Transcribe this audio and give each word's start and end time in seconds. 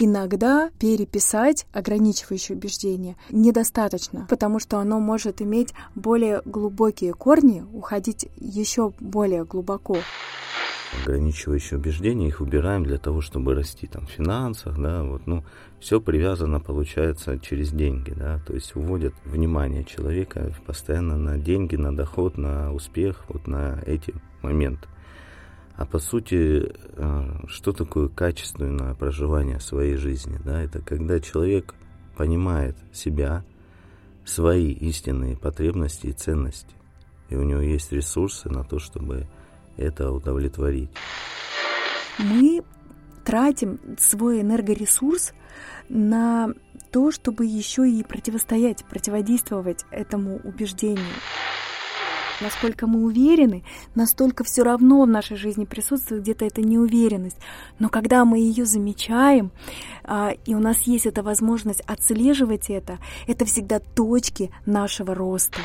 иногда 0.00 0.70
переписать 0.78 1.66
ограничивающее 1.72 2.56
убеждение 2.56 3.16
недостаточно, 3.30 4.26
потому 4.28 4.58
что 4.58 4.78
оно 4.78 4.98
может 4.98 5.40
иметь 5.42 5.74
более 5.94 6.42
глубокие 6.44 7.12
корни, 7.12 7.64
уходить 7.72 8.28
еще 8.38 8.92
более 8.98 9.44
глубоко 9.44 9.98
ограничивающие 11.02 11.78
убеждения, 11.78 12.28
их 12.28 12.40
убираем 12.40 12.84
для 12.84 12.98
того, 12.98 13.20
чтобы 13.20 13.54
расти 13.54 13.86
там 13.86 14.06
в 14.06 14.10
финансах, 14.10 14.76
да, 14.78 15.04
вот, 15.04 15.26
ну, 15.26 15.44
все 15.78 16.00
привязано, 16.00 16.60
получается, 16.60 17.38
через 17.38 17.70
деньги, 17.70 18.10
да, 18.10 18.40
то 18.46 18.54
есть 18.54 18.74
уводят 18.74 19.14
внимание 19.24 19.84
человека 19.84 20.52
постоянно 20.66 21.16
на 21.16 21.38
деньги, 21.38 21.76
на 21.76 21.94
доход, 21.94 22.36
на 22.36 22.72
успех, 22.72 23.24
вот 23.28 23.46
на 23.46 23.80
эти 23.86 24.14
моменты. 24.42 24.88
А 25.80 25.86
по 25.86 25.98
сути, 25.98 26.74
э, 26.76 27.46
что 27.46 27.72
такое 27.72 28.08
качественное 28.08 28.92
проживание 28.92 29.58
своей 29.60 29.96
жизни, 29.96 30.38
да, 30.44 30.60
это 30.60 30.82
когда 30.82 31.20
человек 31.20 31.74
понимает 32.18 32.76
себя, 32.92 33.44
свои 34.26 34.72
истинные 34.72 35.38
потребности 35.38 36.08
и 36.08 36.12
ценности, 36.12 36.74
и 37.30 37.34
у 37.34 37.42
него 37.44 37.62
есть 37.62 37.92
ресурсы 37.92 38.50
на 38.50 38.62
то, 38.62 38.78
чтобы 38.78 39.26
это 39.78 40.12
удовлетворить. 40.12 40.90
Мы 42.18 42.62
тратим 43.24 43.80
свой 43.98 44.42
энергоресурс 44.42 45.32
на 45.88 46.52
то, 46.92 47.10
чтобы 47.10 47.46
еще 47.46 47.88
и 47.90 48.02
противостоять, 48.02 48.84
противодействовать 48.84 49.86
этому 49.90 50.40
убеждению. 50.44 51.06
Насколько 52.40 52.86
мы 52.86 53.04
уверены, 53.04 53.64
настолько 53.94 54.44
все 54.44 54.62
равно 54.62 55.02
в 55.02 55.08
нашей 55.08 55.36
жизни 55.36 55.64
присутствует 55.64 56.22
где-то 56.22 56.44
эта 56.44 56.62
неуверенность. 56.62 57.38
Но 57.78 57.88
когда 57.88 58.24
мы 58.24 58.38
ее 58.38 58.64
замечаем, 58.64 59.50
а, 60.04 60.32
и 60.46 60.54
у 60.54 60.58
нас 60.58 60.82
есть 60.82 61.06
эта 61.06 61.22
возможность 61.22 61.82
отслеживать 61.82 62.70
это, 62.70 62.98
это 63.26 63.44
всегда 63.44 63.78
точки 63.78 64.50
нашего 64.64 65.14
роста 65.14 65.60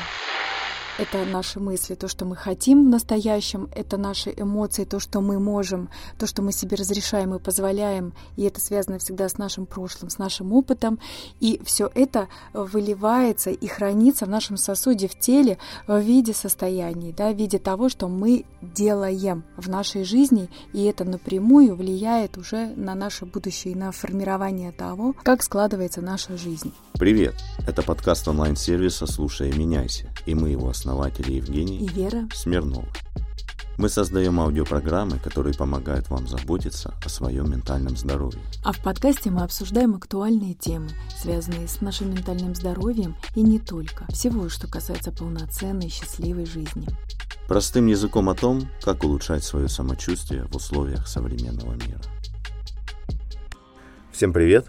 это 0.98 1.24
наши 1.24 1.60
мысли, 1.60 1.94
то, 1.94 2.08
что 2.08 2.24
мы 2.24 2.36
хотим 2.36 2.86
в 2.86 2.88
настоящем, 2.88 3.68
это 3.74 3.96
наши 3.96 4.32
эмоции, 4.36 4.84
то, 4.84 4.98
что 4.98 5.20
мы 5.20 5.38
можем, 5.38 5.90
то, 6.18 6.26
что 6.26 6.42
мы 6.42 6.52
себе 6.52 6.76
разрешаем 6.76 7.34
и 7.34 7.38
позволяем, 7.38 8.14
и 8.36 8.42
это 8.42 8.60
связано 8.60 8.98
всегда 8.98 9.28
с 9.28 9.38
нашим 9.38 9.66
прошлым, 9.66 10.10
с 10.10 10.18
нашим 10.18 10.52
опытом, 10.52 10.98
и 11.40 11.60
все 11.64 11.90
это 11.94 12.28
выливается 12.52 13.50
и 13.50 13.66
хранится 13.66 14.26
в 14.26 14.28
нашем 14.28 14.56
сосуде 14.56 15.08
в 15.08 15.18
теле 15.18 15.58
в 15.86 15.98
виде 15.98 16.32
состояний, 16.32 17.12
да, 17.12 17.30
в 17.30 17.36
виде 17.36 17.58
того, 17.58 17.88
что 17.88 18.08
мы 18.08 18.44
делаем 18.62 19.44
в 19.56 19.68
нашей 19.68 20.04
жизни, 20.04 20.48
и 20.72 20.84
это 20.84 21.04
напрямую 21.04 21.76
влияет 21.76 22.38
уже 22.38 22.68
на 22.76 22.94
наше 22.94 23.26
будущее 23.26 23.74
и 23.74 23.76
на 23.76 23.92
формирование 23.92 24.72
того, 24.72 25.14
как 25.22 25.42
складывается 25.42 26.00
наша 26.00 26.36
жизнь. 26.36 26.72
Привет! 26.94 27.34
Это 27.66 27.82
подкаст 27.82 28.26
онлайн-сервиса 28.26 29.06
«Слушай 29.06 29.50
и 29.50 29.58
меняйся», 29.58 30.10
и 30.24 30.34
мы 30.34 30.50
его 30.50 30.70
основатели 30.86 31.32
Евгений 31.32 31.78
и 31.78 31.88
Вера 31.88 32.28
Смирнова. 32.32 32.86
Мы 33.76 33.88
создаем 33.88 34.38
аудиопрограммы, 34.38 35.18
которые 35.18 35.52
помогают 35.52 36.08
вам 36.08 36.28
заботиться 36.28 36.94
о 37.04 37.08
своем 37.08 37.50
ментальном 37.50 37.96
здоровье. 37.96 38.40
А 38.64 38.72
в 38.72 38.80
подкасте 38.82 39.30
мы 39.30 39.42
обсуждаем 39.42 39.96
актуальные 39.96 40.54
темы, 40.54 40.88
связанные 41.20 41.66
с 41.66 41.80
нашим 41.80 42.14
ментальным 42.14 42.54
здоровьем 42.54 43.16
и 43.34 43.42
не 43.42 43.58
только. 43.58 44.06
Всего, 44.12 44.48
что 44.48 44.68
касается 44.68 45.10
полноценной, 45.10 45.88
счастливой 45.88 46.46
жизни. 46.46 46.86
Простым 47.48 47.86
языком 47.86 48.28
о 48.30 48.34
том, 48.34 48.62
как 48.80 49.02
улучшать 49.02 49.42
свое 49.42 49.68
самочувствие 49.68 50.44
в 50.44 50.54
условиях 50.54 51.08
современного 51.08 51.72
мира. 51.72 52.00
Всем 54.12 54.32
привет! 54.32 54.66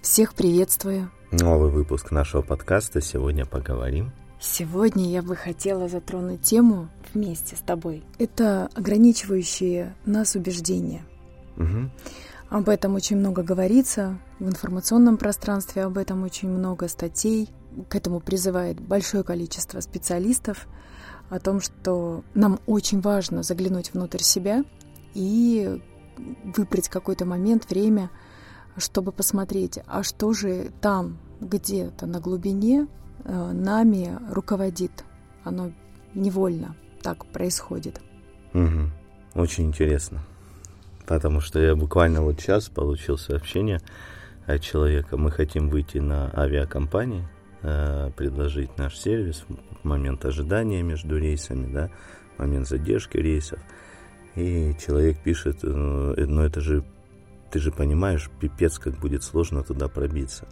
Всех 0.00 0.34
приветствую. 0.34 1.10
Новый 1.32 1.70
выпуск 1.70 2.12
нашего 2.12 2.40
подкаста. 2.40 3.00
Сегодня 3.00 3.44
поговорим. 3.44 4.12
Сегодня 4.38 5.10
я 5.10 5.22
бы 5.22 5.34
хотела 5.34 5.88
затронуть 5.88 6.42
тему 6.42 6.88
вместе 7.12 7.56
с 7.56 7.60
тобой. 7.60 8.04
Это 8.18 8.68
ограничивающие 8.74 9.94
нас 10.04 10.34
убеждения. 10.34 11.04
Угу. 11.56 11.90
Об 12.50 12.68
этом 12.68 12.94
очень 12.94 13.16
много 13.16 13.42
говорится 13.42 14.18
в 14.38 14.46
информационном 14.46 15.16
пространстве, 15.16 15.84
об 15.84 15.98
этом 15.98 16.22
очень 16.22 16.48
много 16.48 16.88
статей. 16.88 17.50
К 17.88 17.96
этому 17.96 18.20
призывает 18.20 18.80
большое 18.80 19.24
количество 19.24 19.80
специалистов 19.80 20.66
о 21.28 21.40
том, 21.40 21.60
что 21.60 22.22
нам 22.34 22.60
очень 22.66 23.00
важно 23.00 23.42
заглянуть 23.42 23.92
внутрь 23.92 24.22
себя 24.22 24.64
и 25.14 25.80
выбрать 26.56 26.88
какой-то 26.88 27.24
момент, 27.24 27.68
время– 27.68 28.10
чтобы 28.76 29.12
посмотреть, 29.12 29.78
а 29.86 30.02
что 30.02 30.32
же 30.32 30.70
там 30.80 31.18
где-то 31.40 32.06
на 32.06 32.20
глубине 32.20 32.88
нами 33.26 34.18
руководит. 34.30 35.04
Оно 35.44 35.72
невольно 36.14 36.74
так 37.02 37.26
происходит. 37.26 38.00
Угу. 38.54 38.90
Очень 39.34 39.66
интересно. 39.66 40.20
Потому 41.06 41.40
что 41.40 41.60
я 41.60 41.76
буквально 41.76 42.22
вот 42.22 42.40
сейчас 42.40 42.68
получил 42.68 43.18
сообщение 43.18 43.80
от 44.46 44.62
человека. 44.62 45.16
Мы 45.16 45.30
хотим 45.30 45.68
выйти 45.68 45.98
на 45.98 46.30
авиакомпании, 46.36 47.28
э, 47.62 48.10
предложить 48.16 48.76
наш 48.78 48.96
сервис 48.96 49.44
момент 49.82 50.24
ожидания 50.24 50.82
между 50.82 51.18
рейсами, 51.18 51.72
да, 51.72 51.90
момент 52.38 52.66
задержки 52.66 53.18
рейсов. 53.18 53.60
И 54.34 54.74
человек 54.84 55.18
пишет, 55.22 55.62
ну, 55.62 56.14
ну 56.16 56.42
это 56.42 56.60
же 56.60 56.84
ты 57.50 57.58
же 57.58 57.70
понимаешь, 57.70 58.30
пипец, 58.40 58.78
как 58.78 58.98
будет 58.98 59.22
сложно 59.22 59.62
туда 59.62 59.88
пробиться. 59.88 60.46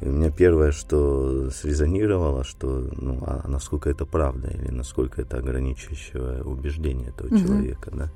И 0.00 0.08
у 0.08 0.12
меня 0.12 0.30
первое, 0.30 0.72
что 0.72 1.50
срезонировало, 1.50 2.42
что 2.42 2.88
ну, 2.92 3.22
а 3.26 3.46
насколько 3.46 3.90
это 3.90 4.06
правда 4.06 4.48
или 4.48 4.70
насколько 4.70 5.20
это 5.20 5.36
ограничивающее 5.36 6.42
убеждение 6.42 7.08
этого 7.08 7.28
угу. 7.28 7.38
человека, 7.38 7.90
да. 7.92 8.10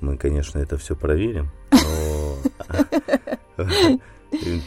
Мы, 0.00 0.18
конечно, 0.18 0.58
это 0.58 0.76
все 0.76 0.94
проверим, 0.94 1.50
но 1.70 2.36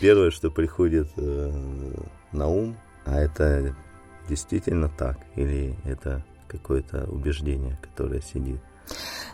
первое, 0.02 0.32
что 0.32 0.50
приходит 0.50 1.10
э, 1.18 1.94
на 2.32 2.48
ум, 2.48 2.78
а 3.06 3.20
это 3.20 3.76
действительно 4.28 4.90
так 4.90 5.18
или 5.36 5.76
это 5.84 6.26
какое-то 6.48 7.06
убеждение, 7.12 7.78
которое 7.82 8.22
сидит. 8.22 8.62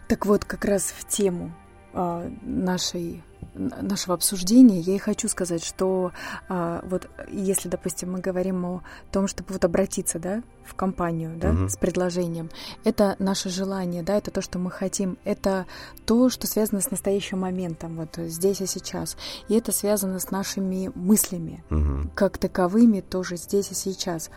Так 0.07 0.25
вот, 0.25 0.43
как 0.43 0.65
раз 0.65 0.93
в 0.95 1.07
тему 1.07 1.53
нашей 1.95 3.23
нашего 3.55 4.15
обсуждения, 4.15 4.79
я 4.79 4.95
и 4.95 4.99
хочу 4.99 5.27
сказать, 5.27 5.63
что 5.63 6.11
а, 6.49 6.83
вот 6.85 7.09
если, 7.31 7.69
допустим, 7.69 8.11
мы 8.11 8.19
говорим 8.19 8.65
о 8.65 8.81
том, 9.11 9.27
чтобы 9.27 9.53
вот 9.53 9.63
обратиться, 9.63 10.19
да, 10.19 10.43
в 10.65 10.73
компанию, 10.73 11.37
да, 11.37 11.51
угу. 11.51 11.69
с 11.69 11.77
предложением, 11.77 12.49
это 12.83 13.15
наше 13.19 13.49
желание, 13.49 14.03
да, 14.03 14.17
это 14.17 14.31
то, 14.31 14.41
что 14.41 14.59
мы 14.59 14.71
хотим, 14.71 15.17
это 15.23 15.65
то, 16.05 16.29
что 16.29 16.47
связано 16.47 16.81
с 16.81 16.91
настоящим 16.91 17.39
моментом, 17.39 17.95
вот 17.95 18.15
здесь 18.17 18.61
и 18.61 18.65
сейчас, 18.65 19.15
и 19.47 19.55
это 19.55 19.71
связано 19.71 20.19
с 20.19 20.31
нашими 20.31 20.91
мыслями, 20.93 21.63
угу. 21.69 22.09
как 22.13 22.37
таковыми 22.37 23.01
тоже 23.01 23.37
здесь 23.37 23.71
и 23.71 23.75
сейчас. 23.75 24.29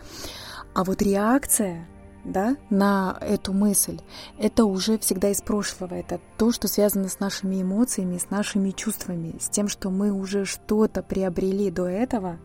А 0.73 0.83
вот 0.83 1.01
реакция 1.01 1.87
да, 2.29 2.55
на 2.69 3.17
эту 3.21 3.53
мысль, 3.53 3.99
это 4.37 4.65
уже 4.65 4.97
всегда 4.97 5.29
из 5.29 5.41
прошлого. 5.41 5.95
Это 5.95 6.19
то, 6.37 6.51
что 6.51 6.67
связано 6.67 7.09
с 7.09 7.19
нашими 7.19 7.61
эмоциями, 7.61 8.17
с 8.17 8.29
нашими 8.29 8.71
чувствами, 8.71 9.35
с 9.39 9.49
тем, 9.49 9.67
что 9.67 9.89
мы 9.89 10.11
уже 10.11 10.45
что-то 10.45 11.01
приобрели 11.01 11.71
до 11.71 11.87
этого 11.87 12.37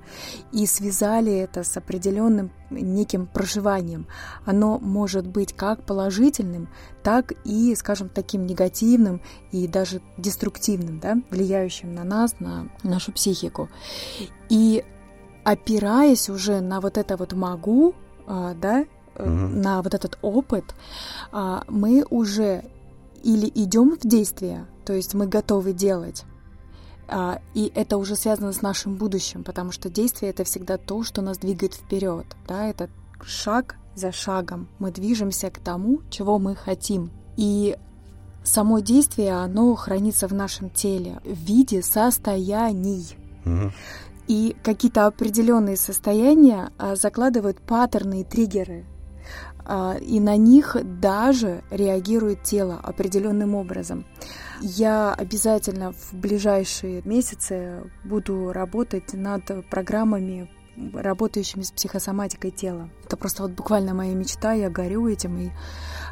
и 0.53 0.67
связали 0.67 1.33
это 1.33 1.65
с 1.65 1.77
определенным 1.77 2.51
неким 2.71 3.27
проживанием. 3.27 4.07
Оно 4.45 4.79
может 4.79 5.27
быть 5.27 5.53
как 5.53 5.85
положительным, 5.85 6.69
так 7.03 7.33
и, 7.45 7.75
скажем, 7.75 8.09
таким 8.09 8.47
негативным 8.47 9.21
и 9.53 9.69
даже 9.69 10.01
деструктивным, 10.17 10.99
да, 10.99 11.17
влияющим 11.31 11.95
на 11.95 12.05
нас, 12.05 12.37
на 12.41 12.69
нашу 12.83 13.13
психику. 13.13 13.69
И 14.49 14.85
опираясь 15.45 16.29
уже 16.29 16.61
на 16.61 16.81
вот 16.81 16.99
это 16.99 17.17
вот 17.17 17.35
могу, 17.35 17.95
а, 18.27 18.55
да, 18.55 18.87
угу. 19.19 19.29
на 19.29 19.83
вот 19.83 19.95
этот 19.95 20.19
опыт, 20.23 20.75
а, 21.33 21.65
мы 21.69 22.05
уже 22.11 22.65
или 23.23 23.51
идем 23.55 23.97
в 23.97 24.07
действие, 24.07 24.67
то 24.85 24.93
есть 24.93 25.15
мы 25.15 25.27
готовы 25.27 25.73
делать, 25.73 26.25
а, 27.09 27.41
и 27.55 27.73
это 27.75 27.97
уже 27.97 28.17
связано 28.17 28.53
с 28.53 28.63
нашим 28.63 28.97
будущим, 28.97 29.45
потому 29.45 29.73
что 29.73 29.89
действие 29.89 30.31
это 30.31 30.45
всегда 30.45 30.77
то, 30.77 31.03
что 31.03 31.23
нас 31.23 31.39
двигает 31.39 31.75
вперед, 31.75 32.27
да, 32.47 32.67
это 32.67 32.89
шаг 33.23 33.77
за 33.95 34.13
шагом 34.13 34.69
мы 34.79 34.91
движемся 34.91 35.51
к 35.51 35.59
тому, 35.59 36.01
чего 36.11 36.39
мы 36.39 36.57
хотим. 36.57 37.11
И 37.37 37.77
само 38.43 38.81
действие, 38.81 39.35
оно 39.35 39.75
хранится 39.75 40.29
в 40.29 40.35
нашем 40.35 40.71
теле 40.71 41.21
в 41.25 41.39
виде 41.39 41.83
состояний. 41.83 43.17
Угу. 43.45 43.73
И 44.27 44.57
какие-то 44.63 45.07
определенные 45.07 45.77
состояния 45.77 46.71
закладывают 46.95 47.61
паттерны 47.61 48.23
и 48.23 48.25
триггеры 48.25 48.85
а, 48.85 48.94
и 49.67 50.21
на 50.21 50.37
них 50.37 50.77
даже 51.01 51.63
реагирует 51.71 52.43
тело 52.43 52.79
определенным 52.83 53.55
образом. 53.55 54.05
Я 54.61 55.13
обязательно 55.15 55.93
в 55.93 56.13
ближайшие 56.13 57.03
месяцы 57.05 57.91
буду 58.05 58.53
работать 58.53 59.15
над 59.15 59.69
программами 59.69 60.51
работающими 60.93 61.63
с 61.63 61.71
психосоматикой 61.71 62.51
тела. 62.51 62.91
Это 63.05 63.17
просто 63.17 63.43
вот 63.43 63.53
буквально 63.53 63.95
моя 63.95 64.15
мечта, 64.15 64.53
я 64.53 64.71
горю 64.71 65.09
этим 65.09 65.39
и 65.39 65.47
э, 65.49 65.51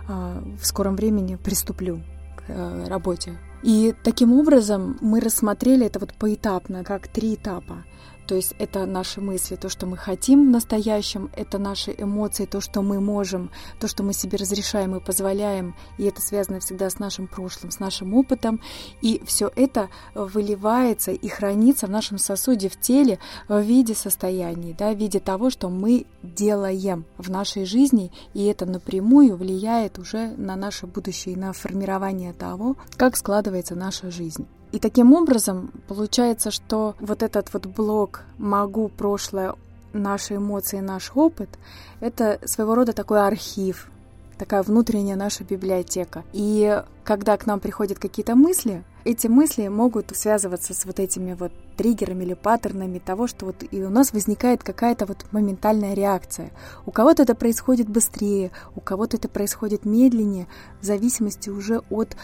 в 0.08 0.64
скором 0.64 0.96
времени 0.96 1.36
приступлю 1.36 2.02
к 2.36 2.44
э, 2.48 2.84
работе. 2.86 3.38
И 3.62 3.94
таким 4.02 4.32
образом 4.32 4.98
мы 5.00 5.20
рассмотрели 5.20 5.86
это 5.86 5.98
вот 5.98 6.14
поэтапно, 6.14 6.84
как 6.84 7.08
три 7.08 7.34
этапа. 7.34 7.84
То 8.26 8.36
есть 8.36 8.54
это 8.58 8.86
наши 8.86 9.20
мысли, 9.20 9.56
то, 9.56 9.68
что 9.68 9.86
мы 9.86 9.96
хотим 9.96 10.46
в 10.46 10.50
настоящем, 10.50 11.30
это 11.36 11.58
наши 11.58 11.94
эмоции, 11.96 12.46
то, 12.46 12.60
что 12.60 12.82
мы 12.82 13.00
можем, 13.00 13.50
то, 13.80 13.88
что 13.88 14.02
мы 14.02 14.12
себе 14.12 14.38
разрешаем 14.38 14.94
и 14.94 15.00
позволяем, 15.00 15.74
и 15.98 16.04
это 16.04 16.20
связано 16.20 16.60
всегда 16.60 16.88
с 16.88 16.98
нашим 16.98 17.26
прошлым, 17.26 17.70
с 17.70 17.80
нашим 17.80 18.14
опытом, 18.14 18.60
и 19.00 19.22
все 19.26 19.50
это 19.56 19.88
выливается 20.14 21.12
и 21.12 21.28
хранится 21.28 21.86
в 21.86 21.90
нашем 21.90 22.18
сосуде, 22.18 22.68
в 22.68 22.78
теле 22.80 23.18
в 23.48 23.60
виде 23.60 23.94
состояний, 23.94 24.74
да, 24.78 24.92
в 24.92 24.98
виде 24.98 25.18
того, 25.18 25.50
что 25.50 25.68
мы 25.68 26.06
делаем 26.22 27.04
в 27.18 27.30
нашей 27.30 27.64
жизни, 27.64 28.12
и 28.34 28.44
это 28.44 28.66
напрямую 28.66 29.36
влияет 29.36 29.98
уже 29.98 30.28
на 30.36 30.56
наше 30.56 30.86
будущее, 30.86 31.36
на 31.36 31.52
формирование 31.52 32.32
того, 32.32 32.76
как 32.96 33.16
складывается 33.16 33.74
наша 33.74 34.10
жизнь. 34.10 34.46
И 34.72 34.78
таким 34.78 35.12
образом 35.12 35.70
получается, 35.86 36.50
что 36.50 36.94
вот 36.98 37.22
этот 37.22 37.52
вот 37.52 37.66
блок 37.66 38.22
«могу 38.38 38.88
прошлое, 38.88 39.54
наши 39.92 40.36
эмоции, 40.36 40.80
наш 40.80 41.12
опыт»— 41.14 41.50
это 42.00 42.40
своего 42.46 42.74
рода 42.74 42.94
такой 42.94 43.26
архив, 43.26 43.90
такая 44.38 44.62
внутренняя 44.62 45.16
наша 45.16 45.44
библиотека. 45.44 46.24
И 46.32 46.82
когда 47.04 47.36
к 47.36 47.46
нам 47.46 47.60
приходят 47.60 47.98
какие-то 47.98 48.34
мысли, 48.34 48.82
эти 49.04 49.26
мысли 49.26 49.68
могут 49.68 50.16
связываться 50.16 50.74
с 50.74 50.84
вот 50.84 51.00
этими 51.00 51.34
вот 51.34 51.52
триггерами 51.76 52.24
или 52.24 52.34
паттернами 52.34 52.98
того, 52.98 53.26
что 53.26 53.46
вот 53.46 53.64
и 53.70 53.82
у 53.82 53.90
нас 53.90 54.12
возникает 54.12 54.62
какая-то 54.62 55.06
вот 55.06 55.24
моментальная 55.32 55.94
реакция. 55.94 56.50
У 56.86 56.90
кого-то 56.90 57.22
это 57.22 57.34
происходит 57.34 57.88
быстрее, 57.88 58.50
у 58.76 58.80
кого-то 58.80 59.16
это 59.16 59.28
происходит 59.28 59.84
медленнее, 59.84 60.46
в 60.80 60.84
зависимости 60.84 61.50
уже 61.50 61.80
от 61.90 62.16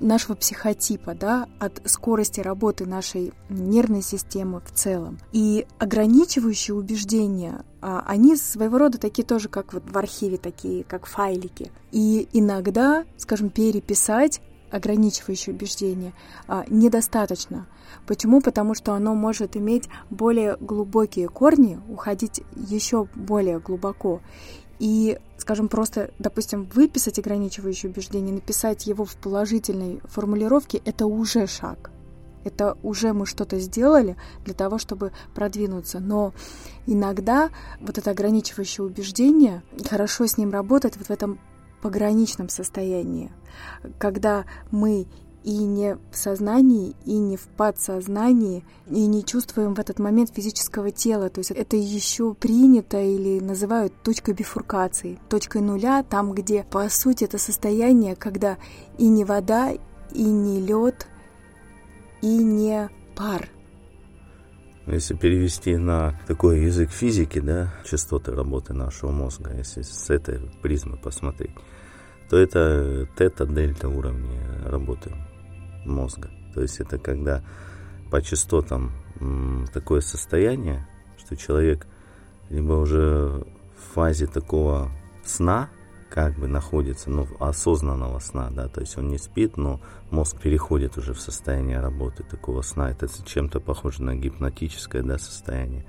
нашего 0.00 0.34
психотипа, 0.34 1.14
да, 1.14 1.48
от 1.58 1.80
скорости 1.84 2.40
работы 2.40 2.86
нашей 2.86 3.32
нервной 3.48 4.02
системы 4.02 4.60
в 4.60 4.72
целом. 4.72 5.18
И 5.32 5.66
ограничивающие 5.78 6.74
убеждения, 6.74 7.64
а, 7.80 8.04
они 8.06 8.36
своего 8.36 8.78
рода 8.78 8.98
такие 8.98 9.24
тоже, 9.24 9.48
как 9.48 9.72
вот 9.72 9.84
в 9.88 9.96
архиве, 9.96 10.38
такие, 10.38 10.84
как 10.84 11.06
файлики. 11.06 11.70
И 11.92 12.28
иногда, 12.32 13.04
скажем, 13.16 13.50
переписать 13.50 14.40
ограничивающее 14.72 15.54
убеждение 15.54 16.12
а, 16.48 16.64
недостаточно. 16.68 17.66
Почему? 18.06 18.40
Потому 18.40 18.74
что 18.74 18.94
оно 18.94 19.14
может 19.14 19.56
иметь 19.56 19.88
более 20.10 20.56
глубокие 20.58 21.28
корни, 21.28 21.78
уходить 21.88 22.42
еще 22.56 23.06
более 23.14 23.60
глубоко. 23.60 24.20
И, 24.78 25.18
скажем, 25.36 25.68
просто, 25.68 26.10
допустим, 26.18 26.68
выписать 26.74 27.18
ограничивающее 27.18 27.92
убеждение, 27.92 28.34
написать 28.34 28.86
его 28.86 29.04
в 29.04 29.14
положительной 29.16 30.00
формулировке, 30.04 30.82
это 30.84 31.06
уже 31.06 31.46
шаг. 31.46 31.90
Это 32.44 32.76
уже 32.82 33.12
мы 33.12 33.26
что-то 33.26 33.60
сделали 33.60 34.16
для 34.44 34.54
того, 34.54 34.78
чтобы 34.78 35.12
продвинуться. 35.34 36.00
Но 36.00 36.32
иногда 36.86 37.50
вот 37.80 37.98
это 37.98 38.10
ограничивающее 38.10 38.84
убеждение, 38.84 39.62
хорошо 39.88 40.26
с 40.26 40.36
ним 40.36 40.50
работать 40.50 40.96
вот 40.96 41.06
в 41.06 41.10
этом 41.10 41.38
пограничном 41.82 42.48
состоянии, 42.48 43.32
когда 43.98 44.46
мы 44.70 45.06
и 45.44 45.64
не 45.64 45.96
в 45.96 46.16
сознании, 46.16 46.94
и 47.04 47.18
не 47.18 47.36
в 47.36 47.48
подсознании, 47.48 48.64
и 48.88 49.06
не 49.06 49.24
чувствуем 49.24 49.74
в 49.74 49.80
этот 49.80 49.98
момент 49.98 50.30
физического 50.34 50.90
тела. 50.90 51.28
То 51.30 51.40
есть 51.40 51.50
это 51.50 51.76
еще 51.76 52.34
принято 52.34 53.00
или 53.00 53.40
называют 53.40 53.92
точкой 54.02 54.34
бифуркации, 54.34 55.18
точкой 55.28 55.62
нуля, 55.62 56.04
там, 56.04 56.32
где, 56.32 56.62
по 56.62 56.88
сути, 56.88 57.24
это 57.24 57.38
состояние, 57.38 58.14
когда 58.14 58.56
и 58.98 59.08
не 59.08 59.24
вода, 59.24 59.72
и 60.12 60.22
не 60.22 60.60
лед, 60.60 61.08
и 62.20 62.36
не 62.38 62.88
пар. 63.16 63.48
Если 64.86 65.14
перевести 65.14 65.76
на 65.76 66.18
такой 66.26 66.64
язык 66.64 66.90
физики, 66.90 67.38
да, 67.38 67.72
частоты 67.84 68.32
работы 68.32 68.74
нашего 68.74 69.12
мозга, 69.12 69.54
если 69.56 69.82
с 69.82 70.10
этой 70.10 70.40
призмы 70.60 70.96
посмотреть, 70.96 71.52
то 72.28 72.36
это 72.36 73.06
тета-дельта 73.16 73.88
уровни 73.88 74.38
работы 74.66 75.12
мозга. 75.84 76.30
То 76.54 76.62
есть 76.62 76.80
это 76.80 76.98
когда 76.98 77.42
по 78.10 78.20
частотам 78.22 78.92
такое 79.72 80.00
состояние, 80.00 80.86
что 81.18 81.36
человек 81.36 81.86
либо 82.50 82.72
уже 82.72 83.44
в 83.76 83.94
фазе 83.94 84.26
такого 84.26 84.90
сна, 85.24 85.70
как 86.10 86.34
бы 86.34 86.46
находится, 86.46 87.08
ну, 87.08 87.26
осознанного 87.40 88.18
сна, 88.18 88.50
да, 88.50 88.68
то 88.68 88.80
есть 88.80 88.98
он 88.98 89.08
не 89.08 89.16
спит, 89.16 89.56
но 89.56 89.80
мозг 90.10 90.38
переходит 90.38 90.98
уже 90.98 91.14
в 91.14 91.20
состояние 91.20 91.80
работы 91.80 92.22
такого 92.22 92.60
сна. 92.60 92.90
Это 92.90 93.08
чем-то 93.24 93.60
похоже 93.60 94.02
на 94.02 94.14
гипнотическое, 94.14 95.02
да, 95.02 95.16
состояние 95.16 95.86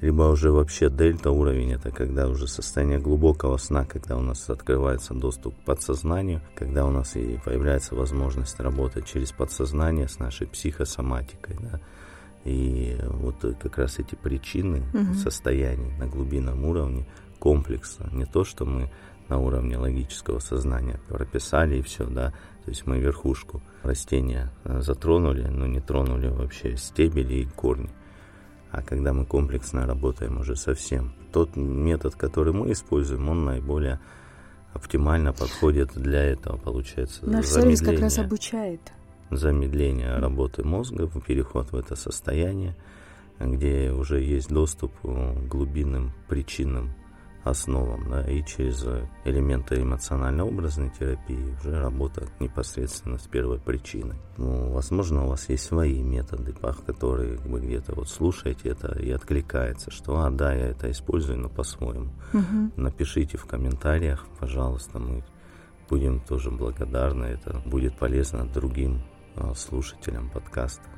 либо 0.00 0.22
уже 0.24 0.52
вообще 0.52 0.88
дельта 0.90 1.30
уровень, 1.30 1.72
это 1.72 1.90
когда 1.90 2.28
уже 2.28 2.46
состояние 2.46 2.98
глубокого 2.98 3.56
сна, 3.56 3.84
когда 3.84 4.16
у 4.16 4.20
нас 4.20 4.48
открывается 4.48 5.14
доступ 5.14 5.56
к 5.56 5.64
подсознанию, 5.64 6.40
когда 6.54 6.86
у 6.86 6.90
нас 6.90 7.16
и 7.16 7.38
появляется 7.44 7.94
возможность 7.94 8.60
работать 8.60 9.06
через 9.06 9.32
подсознание 9.32 10.08
с 10.08 10.18
нашей 10.18 10.46
психосоматикой, 10.46 11.56
да, 11.60 11.80
и 12.44 12.96
вот 13.02 13.44
как 13.60 13.78
раз 13.78 13.98
эти 13.98 14.14
причины 14.14 14.82
угу. 14.94 15.14
состояний 15.14 15.92
на 15.98 16.06
глубинном 16.06 16.64
уровне 16.64 17.06
комплекса, 17.38 18.08
не 18.12 18.24
то, 18.24 18.44
что 18.44 18.64
мы 18.64 18.90
на 19.28 19.38
уровне 19.38 19.76
логического 19.76 20.38
сознания 20.38 21.00
прописали 21.08 21.78
и 21.78 21.82
все, 21.82 22.06
да, 22.06 22.32
то 22.64 22.70
есть 22.70 22.86
мы 22.86 22.98
верхушку 22.98 23.62
растения 23.82 24.50
э, 24.64 24.80
затронули, 24.80 25.46
но 25.46 25.66
не 25.66 25.80
тронули 25.80 26.28
вообще 26.28 26.76
стебели 26.76 27.34
и 27.34 27.44
корни. 27.44 27.90
А 28.70 28.82
когда 28.82 29.12
мы 29.12 29.24
комплексно 29.24 29.86
работаем 29.86 30.38
уже 30.38 30.56
совсем, 30.56 31.12
тот 31.32 31.56
метод, 31.56 32.14
который 32.14 32.52
мы 32.52 32.72
используем, 32.72 33.28
он 33.28 33.44
наиболее 33.44 33.98
оптимально 34.74 35.32
подходит 35.32 35.92
для 35.94 36.22
этого, 36.22 36.56
получается. 36.58 37.26
Наш 37.26 37.46
сервис 37.46 37.80
как 37.80 37.98
раз 37.98 38.18
обучает. 38.18 38.80
Замедление 39.30 40.18
работы 40.18 40.64
мозга, 40.64 41.08
переход 41.26 41.72
в 41.72 41.76
это 41.76 41.96
состояние, 41.96 42.76
где 43.38 43.90
уже 43.90 44.20
есть 44.20 44.48
доступ 44.48 44.92
к 45.02 45.48
глубинным 45.48 46.12
причинам 46.28 46.94
основам, 47.50 48.10
да, 48.10 48.28
и 48.28 48.44
через 48.44 48.84
элементы 49.24 49.82
эмоционально-образной 49.82 50.90
терапии 50.90 51.56
уже 51.60 51.80
работа 51.80 52.26
непосредственно 52.40 53.18
с 53.18 53.26
первой 53.26 53.58
причиной. 53.58 54.16
Ну, 54.36 54.70
возможно, 54.70 55.24
у 55.24 55.28
вас 55.28 55.48
есть 55.48 55.64
свои 55.64 56.02
методы, 56.02 56.52
по 56.52 56.72
которые 56.72 57.36
вы 57.38 57.60
где-то 57.60 57.94
вот 57.94 58.08
слушаете 58.08 58.70
это 58.70 58.98
и 58.98 59.10
откликается, 59.10 59.90
что, 59.90 60.20
а, 60.20 60.30
да, 60.30 60.52
я 60.54 60.68
это 60.68 60.90
использую, 60.90 61.38
но 61.38 61.48
по-своему. 61.48 62.10
Угу. 62.32 62.72
Напишите 62.76 63.36
в 63.36 63.46
комментариях, 63.46 64.26
пожалуйста, 64.38 64.98
мы 64.98 65.24
будем 65.88 66.20
тоже 66.20 66.50
благодарны, 66.50 67.24
это 67.26 67.62
будет 67.66 67.96
полезно 67.98 68.46
другим 68.46 69.02
а, 69.36 69.54
слушателям 69.54 70.30
подкаста, 70.30 70.88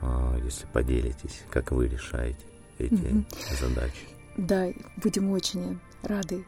а, 0.00 0.36
если 0.42 0.66
поделитесь, 0.66 1.44
как 1.50 1.72
вы 1.72 1.88
решаете 1.88 2.44
эти 2.78 2.94
угу. 2.94 3.24
задачи. 3.60 4.11
Да, 4.36 4.68
будем 4.96 5.30
очень 5.30 5.78
рады. 6.02 6.44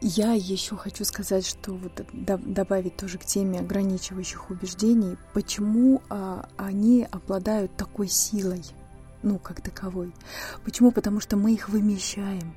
Я 0.00 0.32
еще 0.32 0.76
хочу 0.76 1.04
сказать, 1.04 1.46
что 1.46 1.74
вот 1.74 2.06
добавить 2.12 2.96
тоже 2.96 3.18
к 3.18 3.24
теме 3.24 3.60
ограничивающих 3.60 4.48
убеждений, 4.48 5.18
почему 5.34 6.00
а, 6.08 6.48
они 6.56 7.06
обладают 7.10 7.76
такой 7.76 8.08
силой, 8.08 8.64
ну, 9.22 9.38
как 9.38 9.60
таковой. 9.60 10.14
Почему? 10.64 10.90
Потому 10.90 11.20
что 11.20 11.36
мы 11.36 11.52
их 11.52 11.68
вымещаем. 11.68 12.54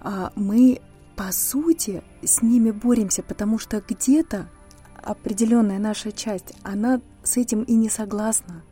А, 0.00 0.32
мы, 0.34 0.80
по 1.14 1.30
сути, 1.30 2.02
с 2.22 2.40
ними 2.40 2.70
боремся, 2.70 3.22
потому 3.22 3.58
что 3.58 3.82
где-то 3.86 4.48
определенная 5.02 5.78
наша 5.78 6.10
часть, 6.10 6.54
она 6.62 7.02
с 7.22 7.36
этим 7.36 7.64
и 7.64 7.74
не 7.74 7.90
согласна. 7.90 8.62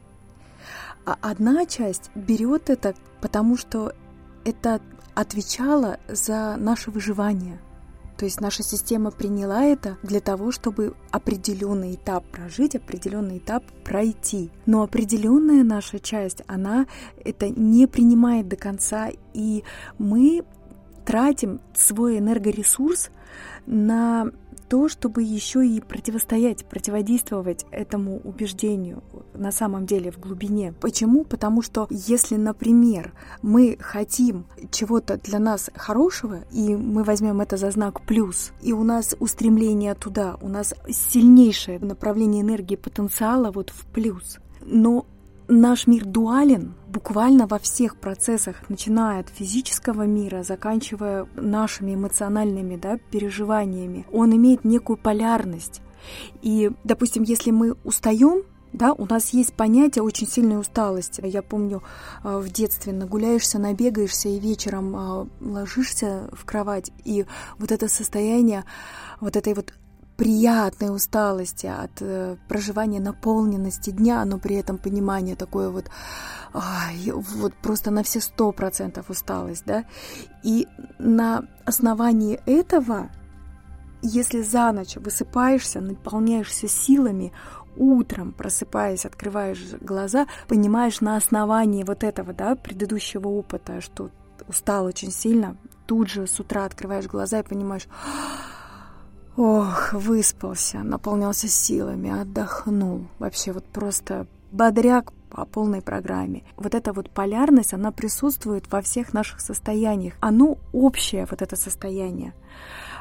А 1.04 1.18
одна 1.20 1.66
часть 1.66 2.10
берет 2.14 2.70
это, 2.70 2.94
потому 3.20 3.58
что 3.58 3.94
это 4.44 4.80
отвечало 5.14 5.98
за 6.08 6.56
наше 6.56 6.90
выживание. 6.90 7.60
То 8.16 8.26
есть 8.26 8.40
наша 8.40 8.62
система 8.62 9.10
приняла 9.10 9.64
это 9.64 9.98
для 10.02 10.20
того, 10.20 10.52
чтобы 10.52 10.94
определенный 11.10 11.96
этап 11.96 12.24
прожить, 12.26 12.76
определенный 12.76 13.38
этап 13.38 13.64
пройти. 13.82 14.50
Но 14.66 14.82
определенная 14.82 15.64
наша 15.64 15.98
часть, 15.98 16.42
она 16.46 16.86
это 17.24 17.48
не 17.48 17.86
принимает 17.88 18.48
до 18.48 18.56
конца, 18.56 19.10
и 19.32 19.64
мы 19.98 20.44
тратим 21.04 21.60
свой 21.74 22.18
энергоресурс 22.18 23.10
на 23.66 24.30
то, 24.68 24.88
чтобы 24.88 25.22
еще 25.22 25.66
и 25.66 25.80
противостоять, 25.80 26.64
противодействовать 26.64 27.66
этому 27.70 28.20
убеждению 28.24 29.02
на 29.34 29.52
самом 29.52 29.86
деле 29.86 30.10
в 30.10 30.18
глубине. 30.18 30.74
Почему? 30.80 31.24
Потому 31.24 31.62
что 31.62 31.86
если, 31.90 32.36
например, 32.36 33.12
мы 33.42 33.76
хотим 33.80 34.46
чего-то 34.70 35.18
для 35.18 35.38
нас 35.38 35.70
хорошего, 35.74 36.44
и 36.52 36.74
мы 36.76 37.04
возьмем 37.04 37.40
это 37.40 37.56
за 37.56 37.70
знак 37.70 38.02
плюс, 38.02 38.52
и 38.62 38.72
у 38.72 38.84
нас 38.84 39.14
устремление 39.18 39.94
туда, 39.94 40.36
у 40.40 40.48
нас 40.48 40.74
сильнейшее 40.88 41.78
направление 41.78 42.42
энергии 42.42 42.76
потенциала 42.76 43.50
вот 43.50 43.70
в 43.70 43.86
плюс, 43.86 44.38
но 44.62 45.06
наш 45.48 45.86
мир 45.86 46.04
дуален 46.04 46.74
буквально 46.86 47.46
во 47.46 47.58
всех 47.58 47.96
процессах, 47.96 48.68
начиная 48.68 49.20
от 49.20 49.28
физического 49.28 50.06
мира, 50.06 50.42
заканчивая 50.42 51.26
нашими 51.34 51.94
эмоциональными 51.94 52.76
да, 52.76 52.98
переживаниями. 53.10 54.06
Он 54.12 54.34
имеет 54.34 54.64
некую 54.64 54.96
полярность. 54.96 55.82
И, 56.42 56.70
допустим, 56.84 57.22
если 57.22 57.50
мы 57.50 57.76
устаем, 57.84 58.44
да, 58.72 58.92
у 58.92 59.06
нас 59.06 59.30
есть 59.30 59.54
понятие 59.54 60.02
очень 60.02 60.26
сильной 60.26 60.58
усталости. 60.58 61.24
Я 61.24 61.42
помню, 61.42 61.82
а, 62.22 62.38
в 62.38 62.48
детстве 62.48 62.92
нагуляешься, 62.92 63.58
набегаешься 63.58 64.28
и 64.28 64.40
вечером 64.40 64.96
а, 64.96 65.26
ложишься 65.40 66.28
в 66.32 66.44
кровать, 66.44 66.90
и 67.04 67.24
вот 67.58 67.70
это 67.70 67.88
состояние 67.88 68.64
вот 69.20 69.36
этой 69.36 69.54
вот 69.54 69.72
приятной 70.16 70.94
усталости, 70.94 71.66
от 71.66 72.00
э, 72.00 72.36
проживания 72.48 73.00
наполненности 73.00 73.90
дня, 73.90 74.24
но 74.24 74.38
при 74.38 74.56
этом 74.56 74.78
понимание 74.78 75.36
такое 75.36 75.70
вот, 75.70 75.90
ай, 76.52 77.10
вот 77.10 77.54
просто 77.54 77.90
на 77.90 78.02
все 78.02 78.20
сто 78.20 78.52
процентов 78.52 79.10
усталость, 79.10 79.64
да. 79.66 79.84
И 80.42 80.68
на 80.98 81.44
основании 81.64 82.40
этого, 82.46 83.10
если 84.02 84.42
за 84.42 84.72
ночь 84.72 84.96
высыпаешься, 84.96 85.80
наполняешься 85.80 86.68
силами, 86.68 87.32
утром, 87.76 88.32
просыпаясь, 88.32 89.04
открываешь 89.04 89.74
глаза, 89.80 90.26
понимаешь 90.46 91.00
на 91.00 91.16
основании 91.16 91.84
вот 91.84 92.04
этого, 92.04 92.32
да, 92.32 92.54
предыдущего 92.54 93.28
опыта, 93.28 93.80
что 93.80 94.10
устал 94.46 94.84
очень 94.84 95.10
сильно, 95.10 95.56
тут 95.86 96.08
же 96.08 96.26
с 96.26 96.38
утра 96.38 96.64
открываешь 96.64 97.06
глаза 97.06 97.40
и 97.40 97.42
понимаешь, 97.42 97.88
Ох, 99.36 99.92
выспался, 99.92 100.78
наполнялся 100.84 101.48
силами, 101.48 102.20
отдохнул. 102.20 103.06
Вообще 103.18 103.50
вот 103.50 103.64
просто 103.64 104.28
бодряк 104.52 105.12
по 105.28 105.44
полной 105.44 105.82
программе. 105.82 106.44
Вот 106.56 106.76
эта 106.76 106.92
вот 106.92 107.10
полярность, 107.10 107.74
она 107.74 107.90
присутствует 107.90 108.70
во 108.70 108.80
всех 108.80 109.12
наших 109.12 109.40
состояниях. 109.40 110.14
Оно 110.20 110.58
общее, 110.72 111.26
вот 111.28 111.42
это 111.42 111.56
состояние. 111.56 112.32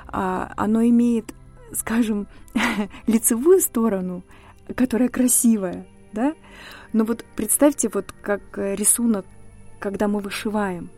А, 0.08 0.52
оно 0.58 0.82
имеет, 0.84 1.36
скажем, 1.74 2.26
лицевую 3.08 3.62
сторону, 3.62 4.24
которая 4.76 5.10
красивая, 5.10 5.86
да? 6.14 6.34
Но 6.94 7.04
вот 7.04 7.24
представьте, 7.36 7.92
вот 7.94 8.12
как 8.24 8.42
рисунок, 8.58 9.28
когда 9.78 10.08
мы 10.08 10.20
вышиваем. 10.20 10.90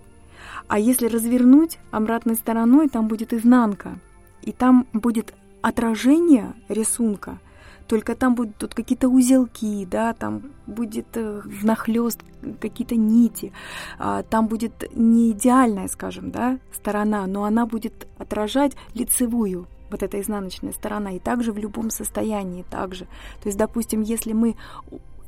А 0.70 0.80
если 0.80 1.08
развернуть 1.08 1.78
обратной 1.92 2.36
стороной, 2.36 2.88
там 2.88 3.10
будет 3.10 3.34
изнанка– 3.34 4.00
и 4.46 4.52
там 4.52 4.88
будет 4.94 5.34
отражение 5.62 6.54
рисунка, 6.70 7.40
только 7.88 8.16
там 8.16 8.36
будут 8.36 8.58
тут 8.58 8.74
какие-то 8.74 9.10
узелки, 9.10 9.86
да, 9.86 10.14
там 10.14 10.44
будет 10.66 11.08
э, 11.16 11.42
внахлёст 11.44 12.22
какие-то 12.60 12.96
нити, 12.96 13.52
а, 14.00 14.24
там 14.24 14.48
будет 14.48 14.90
не 14.96 15.32
идеальная, 15.32 15.88
скажем, 15.88 16.32
да, 16.32 16.60
сторона, 16.72 17.28
но 17.28 17.44
она 17.44 17.66
будет 17.66 18.08
отражать 18.18 18.74
лицевую 18.94 19.68
вот 19.92 20.04
эта 20.04 20.20
изнаночная 20.20 20.74
сторона, 20.74 21.12
и 21.12 21.20
также 21.20 21.52
в 21.52 21.58
любом 21.58 21.90
состоянии 21.90 22.64
также. 22.64 23.06
То 23.42 23.48
есть, 23.48 23.58
допустим, 23.58 24.02
если 24.02 24.34
мы 24.34 24.56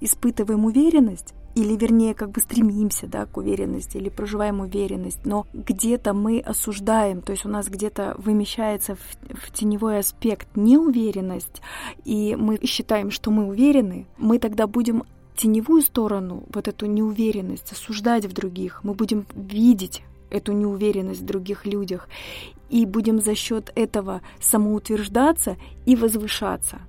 испытываем 0.01 0.66
уверенность, 0.66 1.34
или 1.58 1.75
вернее 1.75 2.13
как 2.13 2.30
бы 2.30 2.39
стремимся 2.39 3.08
да, 3.08 3.25
к 3.25 3.36
уверенности 3.38 3.98
или 3.98 4.10
проживаем 4.10 4.60
уверенность, 4.60 5.25
но 5.25 5.48
где-то 5.54 6.13
мы 6.13 6.39
осуждаем, 6.39 7.22
то 7.22 7.32
есть 7.32 7.46
у 7.46 7.50
нас 7.50 7.68
где-то 7.68 8.16
вымещается 8.20 8.96
в, 8.96 9.00
в 9.36 9.51
теневой 9.51 10.00
аспект 10.00 10.56
неуверенность, 10.56 11.62
и 12.06 12.36
мы 12.36 12.60
считаем, 12.63 13.10
что 13.10 13.32
мы 13.32 13.48
уверены, 13.48 14.06
мы 14.18 14.38
тогда 14.38 14.68
будем 14.68 15.04
теневую 15.36 15.82
сторону, 15.82 16.44
вот 16.54 16.68
эту 16.68 16.86
неуверенность 16.86 17.72
осуждать 17.72 18.25
в 18.25 18.34
других, 18.34 18.84
мы 18.84 18.94
будем 18.94 19.25
видеть 19.34 20.04
эту 20.30 20.51
неуверенность 20.51 21.22
в 21.22 21.25
других 21.25 21.66
людях 21.66 22.08
и 22.70 22.86
будем 22.86 23.20
за 23.20 23.34
счет 23.34 23.72
этого 23.75 24.22
самоутверждаться 24.39 25.58
и 25.86 25.96
возвышаться. 25.96 26.82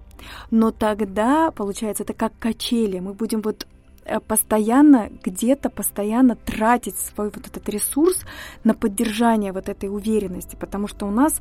Но 0.50 0.70
тогда, 0.70 1.50
получается, 1.50 2.02
это 2.02 2.14
как 2.14 2.32
качели. 2.38 2.98
Мы 2.98 3.14
будем 3.14 3.40
вот 3.42 3.66
Э, 4.08 4.20
постоянно 4.20 5.10
где-то 5.22 5.68
постоянно 5.68 6.34
тратить 6.34 6.96
свой 6.98 7.30
вот 7.30 7.46
этот 7.46 7.68
ресурс 7.68 8.24
на 8.64 8.74
поддержание 8.74 9.52
вот 9.52 9.68
этой 9.68 9.90
уверенности, 9.90 10.56
потому 10.56 10.88
что 10.88 11.06
у 11.06 11.10
нас 11.10 11.40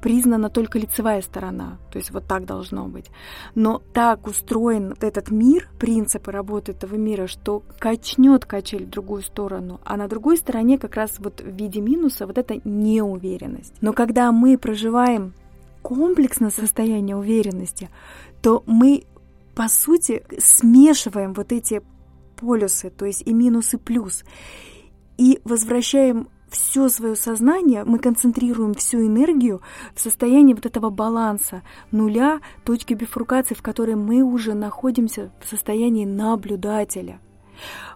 признана 0.00 0.48
только 0.48 0.78
лицевая 0.78 1.22
сторона, 1.22 1.78
то 1.90 1.98
есть 1.98 2.12
вот 2.12 2.24
так 2.28 2.44
должно 2.44 2.86
быть. 2.86 3.06
Но 3.56 3.82
так 3.92 4.28
устроен 4.28 4.94
этот 5.00 5.32
мир, 5.32 5.68
принципы 5.80 6.30
работы 6.30 6.70
этого 6.70 6.94
мира, 6.94 7.26
что 7.26 7.64
качнет 7.80 8.46
качель 8.46 8.84
в 8.84 8.90
другую 8.90 9.22
сторону, 9.22 9.80
а 9.84 9.96
на 9.96 10.06
другой 10.06 10.36
стороне 10.36 10.78
как 10.78 10.94
раз 10.94 11.16
вот 11.18 11.40
в 11.40 11.48
виде 11.48 11.80
минуса 11.80 12.28
вот 12.28 12.38
эта 12.38 12.60
неуверенность. 12.62 13.74
Но 13.80 13.92
когда 13.92 14.30
мы 14.30 14.56
проживаем 14.56 15.34
комплексное 15.82 16.50
состояние 16.50 17.16
уверенности, 17.16 17.90
то 18.40 18.62
мы 18.66 19.04
по 19.58 19.66
сути, 19.66 20.22
смешиваем 20.38 21.34
вот 21.34 21.50
эти 21.50 21.82
полюсы, 22.36 22.90
то 22.90 23.04
есть 23.04 23.22
и 23.26 23.32
минус, 23.32 23.74
и 23.74 23.76
плюс, 23.76 24.22
и 25.16 25.40
возвращаем 25.42 26.28
все 26.48 26.88
свое 26.88 27.16
сознание, 27.16 27.82
мы 27.82 27.98
концентрируем 27.98 28.72
всю 28.74 29.04
энергию 29.04 29.60
в 29.96 30.00
состоянии 30.00 30.54
вот 30.54 30.64
этого 30.64 30.90
баланса, 30.90 31.62
нуля, 31.90 32.40
точки 32.64 32.94
бифуркации, 32.94 33.56
в 33.56 33.62
которой 33.62 33.96
мы 33.96 34.22
уже 34.22 34.54
находимся 34.54 35.32
в 35.40 35.50
состоянии 35.50 36.04
наблюдателя. 36.04 37.20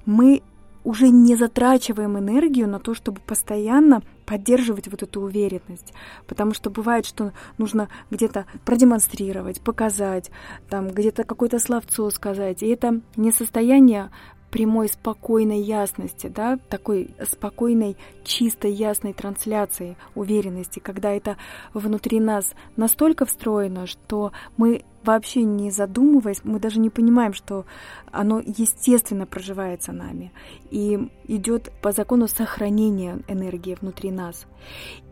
Мы 0.04 0.42
уже 0.82 1.10
не 1.10 1.36
затрачиваем 1.36 2.18
энергию 2.18 2.68
на 2.68 2.80
то, 2.80 2.92
чтобы 2.92 3.20
постоянно 3.20 4.02
поддерживать 4.32 4.88
вот 4.88 5.02
эту 5.02 5.20
уверенность. 5.20 5.92
Потому 6.26 6.54
что 6.54 6.70
бывает, 6.70 7.04
что 7.04 7.34
нужно 7.58 7.90
где-то 8.10 8.46
продемонстрировать, 8.64 9.60
показать, 9.60 10.30
там 10.70 10.88
где-то 10.88 11.24
какое-то 11.24 11.58
словцо 11.58 12.08
сказать. 12.08 12.62
И 12.62 12.68
это 12.68 13.02
не 13.16 13.30
состояние 13.30 14.10
прямой 14.52 14.88
спокойной 14.88 15.62
ясности, 15.62 16.26
да, 16.26 16.58
такой 16.68 17.14
спокойной, 17.26 17.96
чистой, 18.22 18.70
ясной 18.70 19.14
трансляции 19.14 19.96
уверенности, 20.14 20.78
когда 20.78 21.10
это 21.10 21.38
внутри 21.72 22.20
нас 22.20 22.52
настолько 22.76 23.24
встроено, 23.24 23.86
что 23.86 24.32
мы 24.58 24.84
вообще 25.04 25.42
не 25.42 25.70
задумываясь, 25.70 26.44
мы 26.44 26.60
даже 26.60 26.80
не 26.80 26.90
понимаем, 26.90 27.32
что 27.32 27.64
оно 28.12 28.40
естественно 28.40 29.26
проживается 29.26 29.90
нами 29.90 30.32
и 30.70 31.10
идет 31.24 31.72
по 31.80 31.90
закону 31.92 32.28
сохранения 32.28 33.20
энергии 33.28 33.76
внутри 33.80 34.10
нас. 34.10 34.46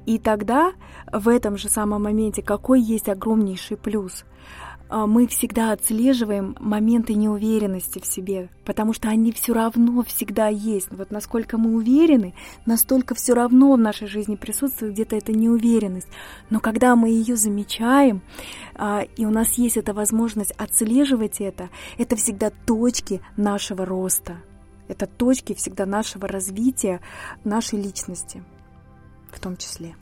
И 0.04 0.18
тогда 0.18 0.74
в 1.10 1.28
этом 1.28 1.56
же 1.56 1.70
самом 1.70 2.02
моменте 2.02 2.42
какой 2.42 2.82
есть 2.82 3.08
огромнейший 3.08 3.78
плюс– 3.78 4.24
мы 4.90 5.26
всегда 5.26 5.72
отслеживаем 5.72 6.56
моменты 6.58 7.14
неуверенности 7.14 7.98
в 8.00 8.06
себе, 8.06 8.48
потому 8.64 8.92
что 8.92 9.08
они 9.08 9.32
все 9.32 9.52
равно 9.52 10.02
всегда 10.02 10.48
есть. 10.48 10.88
Вот 10.90 11.10
насколько 11.10 11.58
мы 11.58 11.74
уверены, 11.74 12.34
настолько 12.66 13.14
все 13.14 13.34
равно 13.34 13.72
в 13.74 13.78
нашей 13.78 14.08
жизни 14.08 14.36
присутствует 14.36 14.94
где-то 14.94 15.16
эта 15.16 15.32
неуверенность. 15.32 16.08
Но 16.50 16.60
когда 16.60 16.96
мы 16.96 17.08
ее 17.10 17.36
замечаем, 17.36 18.22
а, 18.74 19.02
и 19.16 19.24
у 19.24 19.30
нас 19.30 19.54
есть 19.54 19.76
эта 19.76 19.94
возможность 19.94 20.52
отслеживать 20.52 21.40
это, 21.40 21.70
это 21.98 22.16
всегда 22.16 22.50
точки 22.50 23.20
нашего 23.36 23.84
роста. 23.86 24.42
Это 24.88 25.06
точки 25.06 25.54
всегда 25.54 25.86
нашего 25.86 26.26
развития, 26.26 27.00
нашей 27.44 27.80
личности 27.80 28.42
в 29.32 29.38
том 29.38 29.56
числе. 29.56 29.94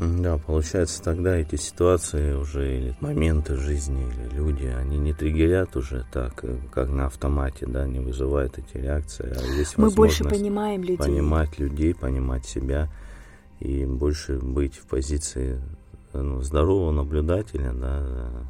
Да, 0.00 0.38
получается, 0.38 1.02
тогда 1.02 1.36
эти 1.36 1.56
ситуации 1.56 2.32
уже, 2.32 2.78
или 2.78 2.96
моменты 3.00 3.56
жизни, 3.56 4.02
или 4.08 4.34
люди, 4.34 4.64
они 4.64 4.96
не 4.96 5.12
триггерят 5.12 5.76
уже 5.76 6.06
так, 6.10 6.42
э, 6.42 6.56
как 6.72 6.88
на 6.88 7.04
автомате, 7.04 7.66
да, 7.66 7.86
не 7.86 8.00
вызывают 8.00 8.58
эти 8.58 8.78
реакции. 8.78 9.30
А 9.30 9.52
здесь 9.52 9.76
Мы 9.76 9.90
больше 9.90 10.24
понимаем 10.24 10.80
людей. 10.80 10.96
Понимать 10.96 11.58
людей, 11.58 11.94
понимать 11.94 12.46
себя 12.46 12.88
и 13.58 13.84
больше 13.84 14.38
быть 14.38 14.74
в 14.76 14.86
позиции 14.86 15.60
ну, 16.14 16.40
здорового 16.40 16.92
наблюдателя, 16.92 17.70
да, 17.74 17.98
э, 18.00 18.42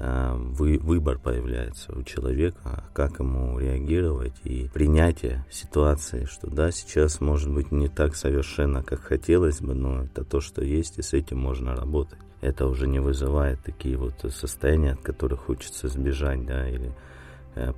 вы, 0.00 0.78
выбор 0.78 1.18
появляется 1.18 1.96
у 1.96 2.02
человека, 2.02 2.84
как 2.94 3.20
ему 3.20 3.58
реагировать 3.58 4.34
и 4.44 4.68
принятие 4.72 5.44
ситуации, 5.50 6.24
что 6.24 6.48
да, 6.48 6.70
сейчас 6.70 7.20
может 7.20 7.52
быть 7.52 7.70
не 7.70 7.88
так 7.88 8.16
совершенно, 8.16 8.82
как 8.82 9.00
хотелось 9.00 9.60
бы, 9.60 9.74
но 9.74 10.04
это 10.04 10.24
то, 10.24 10.40
что 10.40 10.64
есть, 10.64 10.98
и 10.98 11.02
с 11.02 11.12
этим 11.12 11.38
можно 11.38 11.76
работать. 11.76 12.18
Это 12.40 12.66
уже 12.66 12.86
не 12.86 13.00
вызывает 13.00 13.62
такие 13.62 13.96
вот 13.98 14.14
состояния, 14.30 14.92
от 14.92 15.02
которых 15.02 15.40
хочется 15.40 15.88
сбежать, 15.88 16.46
да, 16.46 16.66
или 16.68 16.90
Э, 16.90 17.09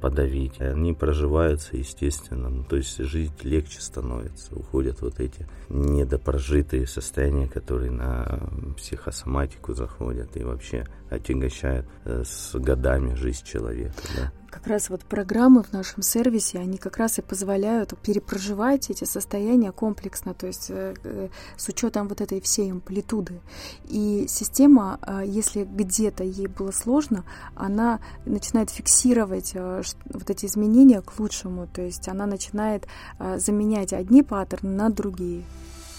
подавить. 0.00 0.60
Они 0.60 0.92
проживаются 0.92 1.76
естественно, 1.76 2.48
ну, 2.48 2.64
то 2.64 2.76
есть 2.76 2.98
жить 2.98 3.44
легче 3.44 3.80
становится. 3.80 4.54
Уходят 4.54 5.00
вот 5.00 5.20
эти 5.20 5.46
недопрожитые 5.68 6.86
состояния, 6.86 7.48
которые 7.48 7.90
на 7.90 8.50
психосоматику 8.76 9.74
заходят 9.74 10.36
и 10.36 10.44
вообще 10.44 10.84
отягощают 11.10 11.86
э, 12.04 12.22
с 12.24 12.54
годами 12.54 13.14
жизнь 13.14 13.44
человека. 13.44 13.94
Да? 14.16 14.32
Как 14.62 14.70
раз 14.70 14.90
вот 14.90 15.04
программы 15.04 15.64
в 15.64 15.72
нашем 15.72 16.04
сервисе, 16.04 16.60
они 16.60 16.78
как 16.78 16.96
раз 16.96 17.18
и 17.18 17.22
позволяют 17.22 17.98
перепроживать 17.98 18.90
эти 18.90 19.02
состояния 19.02 19.72
комплексно, 19.72 20.34
то 20.34 20.46
есть 20.46 20.66
э, 20.70 20.94
э, 21.02 21.28
с 21.56 21.68
учетом 21.68 22.06
вот 22.06 22.20
этой 22.20 22.40
всей 22.40 22.70
амплитуды. 22.70 23.40
И 23.88 24.26
система, 24.28 25.00
э, 25.04 25.24
если 25.26 25.64
где-то 25.64 26.22
ей 26.22 26.46
было 26.46 26.70
сложно, 26.70 27.24
она 27.56 27.98
начинает 28.24 28.70
фиксировать 28.70 29.54
вот 29.54 30.30
эти 30.30 30.46
изменения 30.46 31.02
к 31.02 31.18
лучшему, 31.18 31.66
то 31.66 31.82
есть 31.82 32.08
она 32.08 32.26
начинает 32.26 32.86
заменять 33.18 33.92
одни 33.92 34.22
паттерны 34.22 34.70
на 34.70 34.90
другие. 34.90 35.42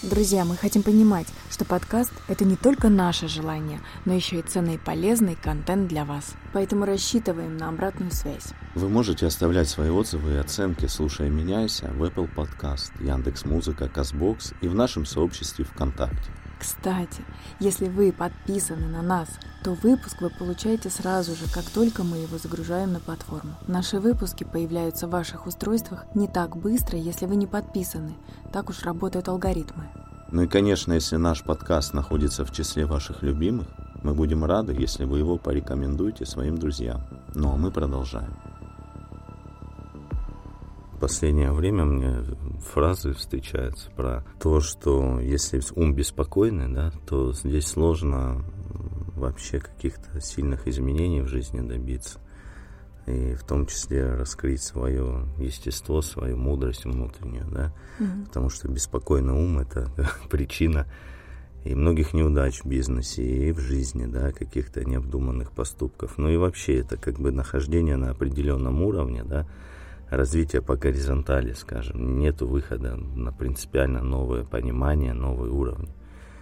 Друзья, 0.02 0.44
мы 0.44 0.56
хотим 0.56 0.82
понимать, 0.82 1.26
что 1.50 1.64
подкаст– 1.64 2.12
это 2.28 2.44
не 2.44 2.56
только 2.56 2.88
наше 2.88 3.28
желание, 3.28 3.80
но 4.04 4.12
еще 4.12 4.38
и 4.38 4.42
ценный 4.42 4.74
и 4.74 4.78
полезный 4.78 5.34
контент 5.34 5.88
для 5.88 6.04
вас. 6.04 6.34
Поэтому 6.52 6.84
рассчитываем 6.84 7.56
на 7.56 7.68
обратную 7.68 8.10
связь. 8.10 8.48
Вы 8.74 8.88
можете 8.88 9.26
оставлять 9.26 9.68
свои 9.68 9.90
отзывы 9.90 10.34
и 10.34 10.36
оценки, 10.36 10.86
слушая 10.86 11.30
«Меняйся» 11.30 11.90
в 11.94 12.02
Apple 12.02 12.28
Podcast, 12.34 12.92
Яндекс.Музыка, 13.00 13.88
Казбокс 13.88 14.52
и 14.60 14.68
в 14.68 14.74
нашем 14.74 15.06
сообществе 15.06 15.64
ВКонтакте. 15.64 16.30
Кстати, 16.64 17.22
если 17.60 17.88
вы 17.88 18.10
подписаны 18.10 18.86
на 18.86 19.02
нас, 19.02 19.28
то 19.62 19.74
выпуск 19.74 20.22
вы 20.22 20.30
получаете 20.30 20.88
сразу 20.88 21.34
же, 21.34 21.44
как 21.52 21.64
только 21.64 22.04
мы 22.04 22.16
его 22.16 22.38
загружаем 22.38 22.94
на 22.94 23.00
платформу. 23.00 23.52
Наши 23.66 24.00
выпуски 24.00 24.44
появляются 24.44 25.06
в 25.06 25.10
ваших 25.10 25.46
устройствах 25.46 26.06
не 26.14 26.26
так 26.26 26.56
быстро, 26.56 26.98
если 26.98 27.26
вы 27.26 27.36
не 27.36 27.46
подписаны. 27.46 28.14
Так 28.50 28.70
уж 28.70 28.82
работают 28.82 29.28
алгоритмы. 29.28 29.84
Ну 30.32 30.44
и, 30.44 30.48
конечно, 30.48 30.94
если 30.94 31.16
наш 31.16 31.42
подкаст 31.42 31.92
находится 31.92 32.46
в 32.46 32.50
числе 32.50 32.86
ваших 32.86 33.22
любимых, 33.22 33.66
мы 34.02 34.14
будем 34.14 34.42
рады, 34.42 34.72
если 34.72 35.04
вы 35.04 35.18
его 35.18 35.36
порекомендуете 35.36 36.24
своим 36.24 36.56
друзьям. 36.56 37.02
Ну 37.34 37.52
а 37.52 37.56
мы 37.56 37.72
продолжаем 37.72 38.34
последнее 40.98 41.52
время 41.52 41.84
мне 41.84 42.24
фразы 42.72 43.12
встречаются 43.12 43.90
про 43.90 44.24
то, 44.40 44.60
что 44.60 45.20
если 45.20 45.60
ум 45.74 45.94
беспокойный, 45.94 46.72
да, 46.72 46.92
то 47.06 47.32
здесь 47.32 47.66
сложно 47.66 48.44
вообще 49.14 49.60
каких-то 49.60 50.20
сильных 50.20 50.66
изменений 50.68 51.20
в 51.20 51.28
жизни 51.28 51.66
добиться. 51.66 52.18
И 53.06 53.34
в 53.34 53.44
том 53.44 53.66
числе 53.66 54.14
раскрыть 54.14 54.62
свое 54.62 55.26
естество, 55.38 56.00
свою 56.00 56.38
мудрость 56.38 56.86
внутреннюю, 56.86 57.46
да, 57.50 57.72
угу. 58.00 58.26
потому 58.26 58.48
что 58.48 58.68
беспокойный 58.68 59.34
ум 59.34 59.58
это 59.58 59.90
причина 60.30 60.86
и 61.64 61.74
многих 61.74 62.12
неудач 62.12 62.62
в 62.62 62.66
бизнесе, 62.66 63.22
и 63.22 63.52
в 63.52 63.58
жизни, 63.58 64.06
да, 64.06 64.32
каких-то 64.32 64.84
необдуманных 64.84 65.50
поступков. 65.52 66.18
Ну 66.18 66.28
и 66.28 66.36
вообще 66.36 66.78
это 66.78 66.96
как 66.96 67.18
бы 67.18 67.30
нахождение 67.30 67.96
на 67.96 68.10
определенном 68.10 68.82
уровне, 68.82 69.24
да, 69.24 69.46
развития 70.16 70.60
по 70.60 70.76
горизонтали, 70.76 71.52
скажем. 71.52 72.18
Нет 72.18 72.40
выхода 72.42 72.96
на 72.96 73.32
принципиально 73.32 74.02
новое 74.02 74.44
понимание, 74.44 75.12
новый 75.12 75.50
уровень. 75.50 75.90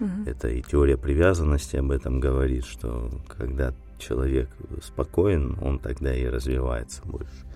Угу. 0.01 0.11
Это 0.27 0.49
и 0.49 0.63
теория 0.63 0.97
привязанности 0.97 1.77
об 1.77 1.91
этом 1.91 2.21
говорит, 2.21 2.65
что 2.65 3.11
когда 3.29 3.75
человек 3.99 4.49
спокоен, 4.83 5.57
он 5.63 5.79
тогда 5.79 6.15
и 6.15 6.27
развивается 6.27 7.03
больше. 7.05 7.47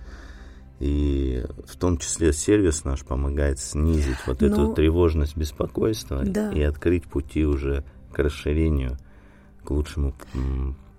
И 0.79 1.43
в 1.65 1.75
том 1.75 1.97
числе 1.97 2.31
сервис 2.33 2.85
наш 2.85 3.03
помогает 3.03 3.59
снизить 3.59 4.17
вот 4.27 4.41
Но... 4.41 4.47
эту 4.47 4.61
ну, 4.61 4.73
тревожность, 4.73 5.35
беспокойство 5.35 6.23
да. 6.23 6.51
и 6.51 6.61
открыть 6.61 7.05
пути 7.05 7.45
уже 7.45 7.83
к 8.13 8.19
расширению, 8.19 8.97
к 9.63 9.71
лучшему 9.71 10.13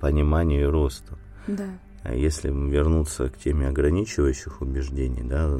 пониманию 0.00 0.62
и 0.62 0.64
росту. 0.64 1.16
Да. 1.46 1.68
А 2.04 2.14
если 2.14 2.50
вернуться 2.50 3.28
к 3.28 3.38
теме 3.38 3.68
ограничивающих 3.68 4.60
убеждений, 4.60 5.22
да, 5.22 5.50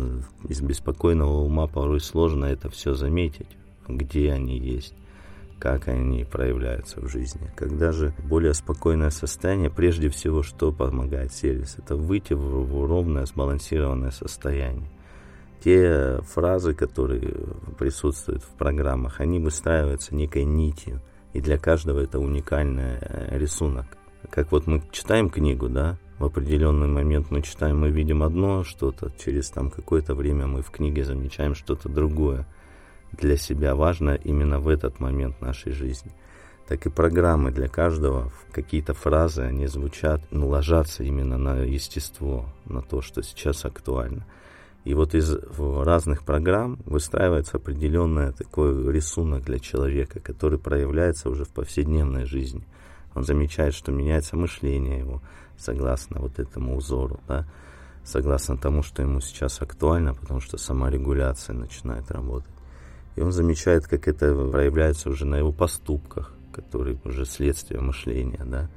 из 0.48 0.60
беспокойного 0.60 1.40
ума 1.40 1.66
порой 1.66 2.00
сложно 2.00 2.46
это 2.46 2.70
все 2.70 2.94
заметить, 2.94 3.48
где 3.88 4.32
они 4.32 4.58
есть, 4.58 4.94
как 5.58 5.88
они 5.88 6.24
проявляются 6.24 7.00
в 7.00 7.08
жизни. 7.08 7.50
Когда 7.56 7.90
же 7.92 8.14
более 8.24 8.54
спокойное 8.54 9.10
состояние, 9.10 9.70
прежде 9.70 10.08
всего, 10.08 10.42
что 10.42 10.72
помогает 10.72 11.32
сервис, 11.32 11.76
это 11.78 11.96
выйти 11.96 12.34
в, 12.34 12.86
ровное, 12.86 13.26
сбалансированное 13.26 14.12
состояние. 14.12 14.88
Те 15.62 16.20
фразы, 16.22 16.72
которые 16.72 17.34
присутствуют 17.78 18.44
в 18.44 18.50
программах, 18.50 19.20
они 19.20 19.40
выстраиваются 19.40 20.14
некой 20.14 20.44
нитью, 20.44 21.00
и 21.32 21.40
для 21.40 21.58
каждого 21.58 21.98
это 22.00 22.20
уникальный 22.20 22.98
э, 23.00 23.36
рисунок. 23.36 23.86
Как 24.30 24.52
вот 24.52 24.66
мы 24.68 24.82
читаем 24.92 25.30
книгу, 25.30 25.68
да, 25.68 25.98
в 26.18 26.24
определенный 26.24 26.88
момент 26.88 27.30
мы 27.30 27.42
читаем, 27.42 27.80
мы 27.80 27.90
видим 27.90 28.22
одно 28.22 28.64
что-то, 28.64 29.12
через 29.22 29.50
там 29.50 29.70
какое-то 29.70 30.14
время 30.14 30.46
мы 30.46 30.62
в 30.62 30.70
книге 30.70 31.04
замечаем 31.04 31.54
что-то 31.54 31.88
другое. 31.88 32.46
Для 33.12 33.36
себя 33.36 33.74
важно 33.74 34.14
именно 34.14 34.58
в 34.60 34.68
этот 34.68 35.00
момент 35.00 35.40
нашей 35.40 35.72
жизни. 35.72 36.12
Так 36.66 36.84
и 36.84 36.90
программы 36.90 37.50
для 37.50 37.68
каждого, 37.68 38.30
какие-то 38.52 38.92
фразы, 38.92 39.42
они 39.42 39.66
звучат, 39.66 40.20
ну, 40.30 40.48
ложатся 40.48 41.02
именно 41.02 41.38
на 41.38 41.62
естество, 41.62 42.46
на 42.66 42.82
то, 42.82 43.00
что 43.00 43.22
сейчас 43.22 43.64
актуально. 43.64 44.26
И 44.84 44.94
вот 44.94 45.14
из 45.14 45.34
разных 45.58 46.24
программ 46.24 46.78
выстраивается 46.84 47.56
определенный 47.56 48.32
такой 48.32 48.92
рисунок 48.92 49.44
для 49.44 49.58
человека, 49.58 50.20
который 50.20 50.58
проявляется 50.58 51.30
уже 51.30 51.44
в 51.44 51.50
повседневной 51.50 52.24
жизни. 52.24 52.64
Он 53.14 53.24
замечает, 53.24 53.74
что 53.74 53.90
меняется 53.90 54.36
мышление 54.36 54.98
его, 54.98 55.22
согласно 55.58 56.20
вот 56.20 56.38
этому 56.38 56.76
узору, 56.76 57.20
да, 57.28 57.46
согласно 58.04 58.56
тому, 58.56 58.82
что 58.82 59.02
ему 59.02 59.20
сейчас 59.20 59.60
актуально, 59.60 60.14
потому 60.14 60.40
что 60.40 60.56
сама 60.56 60.90
регуляция 60.90 61.54
начинает 61.54 62.10
работать. 62.10 62.54
И 63.16 63.20
он 63.20 63.32
замечает, 63.32 63.86
как 63.86 64.08
это 64.08 64.34
проявляется 64.50 65.10
уже 65.10 65.26
на 65.26 65.36
его 65.36 65.52
поступках, 65.52 66.34
которые 66.52 66.98
уже 67.04 67.26
следствие 67.26 67.80
мышления, 67.80 68.44
да, 68.44 68.70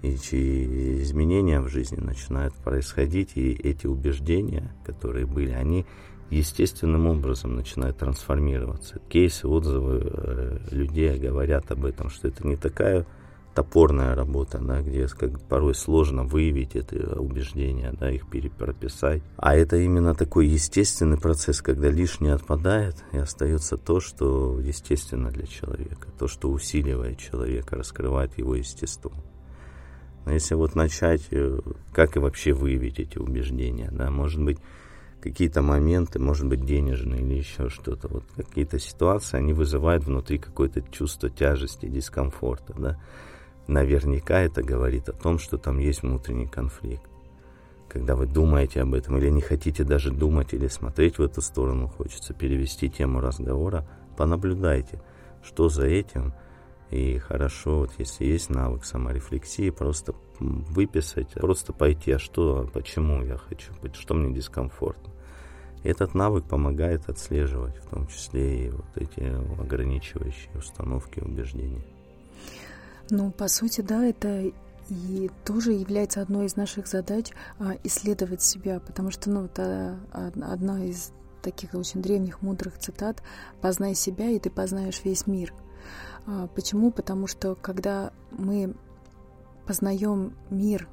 и 0.00 0.16
чьи 0.16 1.02
изменения 1.02 1.60
в 1.60 1.68
жизни 1.68 2.00
начинают 2.00 2.54
происходить, 2.54 3.32
и 3.36 3.52
эти 3.52 3.86
убеждения, 3.86 4.74
которые 4.84 5.26
были, 5.26 5.52
они 5.52 5.86
естественным 6.30 7.06
образом 7.06 7.54
начинают 7.54 7.98
трансформироваться. 7.98 8.98
Кейсы, 9.08 9.46
отзывы 9.46 10.00
э, 10.02 10.58
людей 10.70 11.18
говорят 11.18 11.70
об 11.70 11.84
этом, 11.84 12.10
что 12.10 12.28
это 12.28 12.46
не 12.46 12.56
такая 12.56 13.06
топорная 13.54 14.14
работа, 14.14 14.58
да, 14.58 14.80
где 14.80 15.06
как 15.08 15.40
порой 15.42 15.74
сложно 15.74 16.24
выявить 16.24 16.74
это 16.74 17.20
убеждение, 17.20 17.92
да, 17.92 18.10
их 18.10 18.28
перепрописать. 18.28 19.22
А 19.36 19.54
это 19.54 19.76
именно 19.76 20.14
такой 20.14 20.46
естественный 20.46 21.18
процесс, 21.18 21.60
когда 21.60 21.88
лишнее 21.90 22.34
отпадает, 22.34 22.96
и 23.12 23.18
остается 23.18 23.76
то, 23.76 24.00
что 24.00 24.58
естественно 24.60 25.30
для 25.30 25.46
человека, 25.46 26.08
то, 26.18 26.28
что 26.28 26.50
усиливает 26.50 27.18
человека, 27.18 27.76
раскрывает 27.76 28.38
его 28.38 28.54
естество. 28.54 29.12
Но 30.24 30.32
если 30.32 30.54
вот 30.54 30.74
начать, 30.74 31.26
э, 31.30 31.58
как 31.92 32.16
и 32.16 32.20
вообще 32.20 32.52
выявить 32.52 33.00
эти 33.00 33.18
убеждения, 33.18 33.90
да, 33.92 34.10
может 34.10 34.42
быть, 34.42 34.58
какие-то 35.20 35.62
моменты, 35.62 36.18
может 36.18 36.46
быть, 36.46 36.64
денежные 36.64 37.22
или 37.22 37.34
еще 37.34 37.68
что-то, 37.68 38.08
вот 38.08 38.24
какие-то 38.36 38.78
ситуации, 38.78 39.36
они 39.36 39.52
вызывают 39.52 40.04
внутри 40.04 40.38
какое-то 40.38 40.82
чувство 40.90 41.28
тяжести, 41.28 41.86
дискомфорта, 41.86 42.74
да, 42.76 42.98
наверняка 43.72 44.40
это 44.40 44.62
говорит 44.62 45.08
о 45.08 45.12
том, 45.12 45.38
что 45.38 45.58
там 45.58 45.78
есть 45.78 46.02
внутренний 46.02 46.46
конфликт. 46.46 47.08
Когда 47.88 48.16
вы 48.16 48.26
думаете 48.26 48.80
об 48.80 48.94
этом 48.94 49.18
или 49.18 49.28
не 49.28 49.40
хотите 49.42 49.84
даже 49.84 50.10
думать 50.10 50.54
или 50.54 50.66
смотреть 50.68 51.18
в 51.18 51.22
эту 51.22 51.42
сторону, 51.42 51.88
хочется 51.88 52.32
перевести 52.32 52.88
тему 52.88 53.20
разговора, 53.20 53.86
понаблюдайте, 54.16 55.02
что 55.42 55.68
за 55.68 55.86
этим. 55.86 56.32
И 56.90 57.18
хорошо, 57.18 57.80
вот 57.80 57.90
если 57.98 58.24
есть 58.24 58.50
навык 58.50 58.84
саморефлексии, 58.84 59.70
просто 59.70 60.14
выписать, 60.40 61.32
просто 61.32 61.72
пойти, 61.72 62.12
а 62.12 62.18
что, 62.18 62.60
а 62.60 62.66
почему 62.66 63.22
я 63.22 63.36
хочу, 63.36 63.72
что 63.94 64.14
мне 64.14 64.34
дискомфортно. 64.34 65.12
Этот 65.84 66.14
навык 66.14 66.44
помогает 66.44 67.08
отслеживать, 67.08 67.76
в 67.78 67.88
том 67.88 68.06
числе 68.06 68.66
и 68.66 68.70
вот 68.70 68.86
эти 68.94 69.20
ограничивающие 69.60 70.52
установки, 70.54 71.20
убеждения. 71.20 71.84
Ну, 73.12 73.30
по 73.30 73.46
сути, 73.46 73.82
да, 73.82 74.06
это 74.06 74.50
И 74.88 75.30
тоже 75.44 75.72
является 75.72 76.22
одной 76.22 76.46
из 76.46 76.56
наших 76.56 76.86
задач 76.86 77.30
а, 77.58 77.74
исследовать 77.84 78.40
себя, 78.40 78.80
потому 78.80 79.10
что 79.10 79.28
ну, 79.28 79.44
это 79.44 79.98
одна 80.12 80.82
из 80.82 81.12
таких 81.42 81.74
очень 81.74 82.00
древних 82.00 82.40
мудрых 82.40 82.78
цитат 82.78 83.22
«Познай 83.60 83.94
себя, 83.94 84.30
и 84.30 84.38
ты 84.38 84.48
познаешь 84.48 85.04
весь 85.04 85.26
мир». 85.26 85.52
А, 86.26 86.46
почему? 86.46 86.90
Потому 86.90 87.26
что 87.26 87.54
когда 87.54 88.14
мы 88.30 88.74
познаем 89.66 90.34
мир 90.48 90.88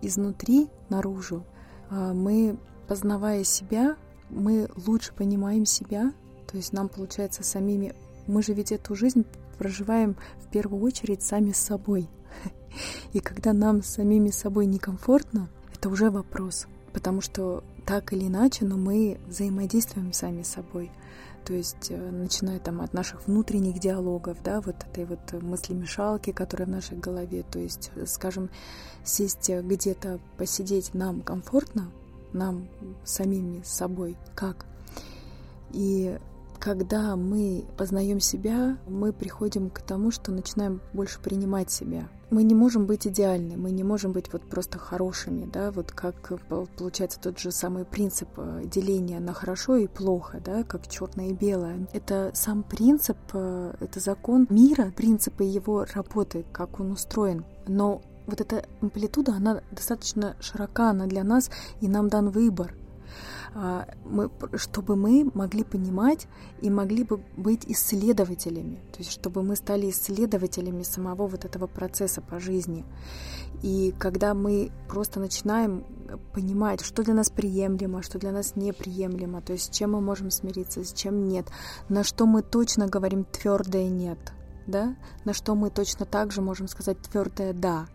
изнутри 0.00 0.68
наружу, 0.90 1.44
а, 1.90 2.14
мы, 2.14 2.56
познавая 2.86 3.42
себя, 3.42 3.96
мы 4.30 4.70
лучше 4.86 5.12
понимаем 5.12 5.66
себя, 5.66 6.12
то 6.46 6.56
есть 6.56 6.72
нам 6.72 6.88
получается 6.88 7.42
самими... 7.42 7.96
Мы 8.28 8.44
же 8.44 8.52
ведь 8.52 8.70
эту 8.70 8.94
жизнь 8.94 9.26
проживаем 9.54 10.16
в 10.38 10.48
первую 10.50 10.82
очередь 10.82 11.22
сами 11.22 11.52
с 11.52 11.58
собой. 11.58 12.08
И 13.12 13.20
когда 13.20 13.52
нам 13.52 13.82
самими 13.82 14.30
собой 14.30 14.66
некомфортно, 14.66 15.48
это 15.72 15.88
уже 15.88 16.10
вопрос. 16.10 16.66
Потому 16.92 17.20
что 17.20 17.64
так 17.86 18.12
или 18.12 18.26
иначе, 18.26 18.64
но 18.64 18.76
мы 18.76 19.18
взаимодействуем 19.26 20.12
сами 20.12 20.42
с 20.42 20.48
собой. 20.48 20.90
То 21.44 21.52
есть, 21.52 21.90
э, 21.90 22.10
начиная 22.10 22.58
там 22.58 22.80
от 22.80 22.94
наших 22.94 23.26
внутренних 23.26 23.78
диалогов, 23.78 24.42
да, 24.42 24.60
вот 24.60 24.76
этой 24.90 25.04
вот 25.04 25.32
мысли-мешалки, 25.42 26.32
которая 26.32 26.66
в 26.66 26.70
нашей 26.70 26.96
голове, 26.96 27.44
то 27.50 27.58
есть, 27.58 27.90
скажем, 28.06 28.48
сесть 29.04 29.50
где-то, 29.50 30.20
посидеть 30.38 30.94
нам 30.94 31.20
комфортно, 31.20 31.90
нам 32.32 32.66
самими 33.04 33.62
с 33.62 33.68
собой, 33.68 34.16
как? 34.34 34.64
И 35.70 36.18
когда 36.64 37.14
мы 37.14 37.66
познаем 37.76 38.20
себя, 38.20 38.78
мы 38.88 39.12
приходим 39.12 39.68
к 39.68 39.82
тому, 39.82 40.10
что 40.10 40.32
начинаем 40.32 40.80
больше 40.94 41.20
принимать 41.20 41.70
себя. 41.70 42.08
Мы 42.30 42.42
не 42.42 42.54
можем 42.54 42.86
быть 42.86 43.06
идеальны, 43.06 43.58
мы 43.58 43.70
не 43.70 43.84
можем 43.84 44.12
быть 44.12 44.32
вот 44.32 44.48
просто 44.48 44.78
хорошими, 44.78 45.44
да, 45.44 45.70
вот 45.72 45.92
как 45.92 46.32
получается 46.78 47.20
тот 47.20 47.38
же 47.38 47.50
самый 47.50 47.84
принцип 47.84 48.30
э, 48.38 48.62
деления 48.64 49.20
на 49.20 49.34
хорошо 49.34 49.76
и 49.76 49.86
плохо, 49.86 50.40
да, 50.42 50.62
как 50.62 50.88
черное 50.88 51.28
и 51.28 51.32
белое. 51.34 51.86
Это 51.92 52.30
сам 52.32 52.62
принцип, 52.62 53.18
э, 53.34 53.74
это 53.80 54.00
закон 54.00 54.46
мира, 54.48 54.90
принципы 54.96 55.44
его 55.44 55.84
работы, 55.94 56.46
как 56.50 56.80
он 56.80 56.92
устроен. 56.92 57.44
Но 57.68 58.00
вот 58.26 58.40
эта 58.40 58.64
амплитуда, 58.80 59.34
она 59.34 59.60
достаточно 59.70 60.34
широка, 60.40 60.88
она 60.88 61.04
для 61.04 61.24
нас, 61.24 61.50
и 61.82 61.88
нам 61.88 62.08
дан 62.08 62.30
выбор. 62.30 62.74
А, 63.56 63.86
мы, 64.04 64.30
чтобы 64.56 64.96
мы 64.96 65.30
могли 65.32 65.62
понимать 65.62 66.26
и 66.60 66.70
могли 66.70 67.04
бы 67.04 67.20
быть 67.36 67.64
исследователями, 67.66 68.80
то 68.92 68.98
есть 68.98 69.12
чтобы 69.12 69.44
мы 69.44 69.54
стали 69.54 69.90
исследователями 69.90 70.82
самого 70.82 71.28
вот 71.28 71.44
этого 71.44 71.68
процесса 71.68 72.20
по 72.20 72.40
жизни. 72.40 72.84
И 73.62 73.94
когда 73.96 74.34
мы 74.34 74.72
просто 74.88 75.20
начинаем 75.20 75.84
понимать, 76.32 76.84
что 76.84 77.04
для 77.04 77.14
нас 77.14 77.30
приемлемо, 77.30 78.02
что 78.02 78.18
для 78.18 78.32
нас 78.32 78.56
неприемлемо, 78.56 79.40
то 79.40 79.52
есть 79.52 79.72
с 79.72 79.76
чем 79.76 79.92
мы 79.92 80.00
можем 80.00 80.32
смириться, 80.32 80.84
с 80.84 80.92
чем 80.92 81.28
нет, 81.28 81.46
на 81.88 82.02
что 82.02 82.26
мы 82.26 82.42
точно 82.42 82.88
говорим 82.88 83.24
твердое 83.24 83.88
нет, 83.88 84.18
да, 84.66 84.96
на 85.24 85.32
что 85.32 85.54
мы 85.54 85.70
точно 85.70 86.06
так 86.06 86.32
же 86.32 86.42
можем 86.42 86.66
сказать 86.66 86.98
твердое 86.98 87.52
да. 87.52 87.86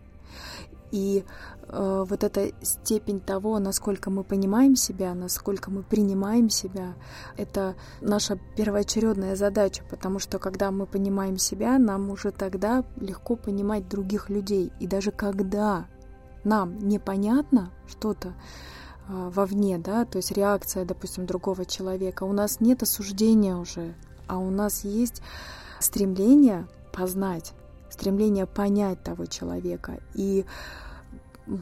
И 0.90 1.24
э, 1.68 2.04
вот 2.08 2.24
эта 2.24 2.52
степень 2.62 3.20
того, 3.20 3.58
насколько 3.58 4.10
мы 4.10 4.24
понимаем 4.24 4.76
себя, 4.76 5.14
насколько 5.14 5.70
мы 5.70 5.82
принимаем 5.82 6.50
себя, 6.50 6.94
это 7.36 7.76
наша 8.00 8.38
первоочередная 8.56 9.36
задача, 9.36 9.84
потому 9.88 10.18
что 10.18 10.38
когда 10.38 10.70
мы 10.70 10.86
понимаем 10.86 11.38
себя, 11.38 11.78
нам 11.78 12.10
уже 12.10 12.32
тогда 12.32 12.84
легко 12.96 13.36
понимать 13.36 13.88
других 13.88 14.30
людей. 14.30 14.72
И 14.80 14.86
даже 14.86 15.12
когда 15.12 15.86
нам 16.44 16.78
непонятно 16.78 17.70
что-то 17.86 18.28
э, 18.28 18.32
вовне, 19.08 19.78
да, 19.78 20.04
то 20.04 20.18
есть 20.18 20.32
реакция, 20.32 20.84
допустим, 20.84 21.26
другого 21.26 21.64
человека, 21.64 22.24
у 22.24 22.32
нас 22.32 22.60
нет 22.60 22.82
осуждения 22.82 23.56
уже, 23.56 23.94
а 24.26 24.38
у 24.38 24.50
нас 24.50 24.84
есть 24.84 25.22
стремление 25.78 26.66
познать 26.92 27.54
стремление 28.00 28.46
понять 28.46 29.02
того 29.02 29.26
человека. 29.26 29.98
И, 30.14 30.46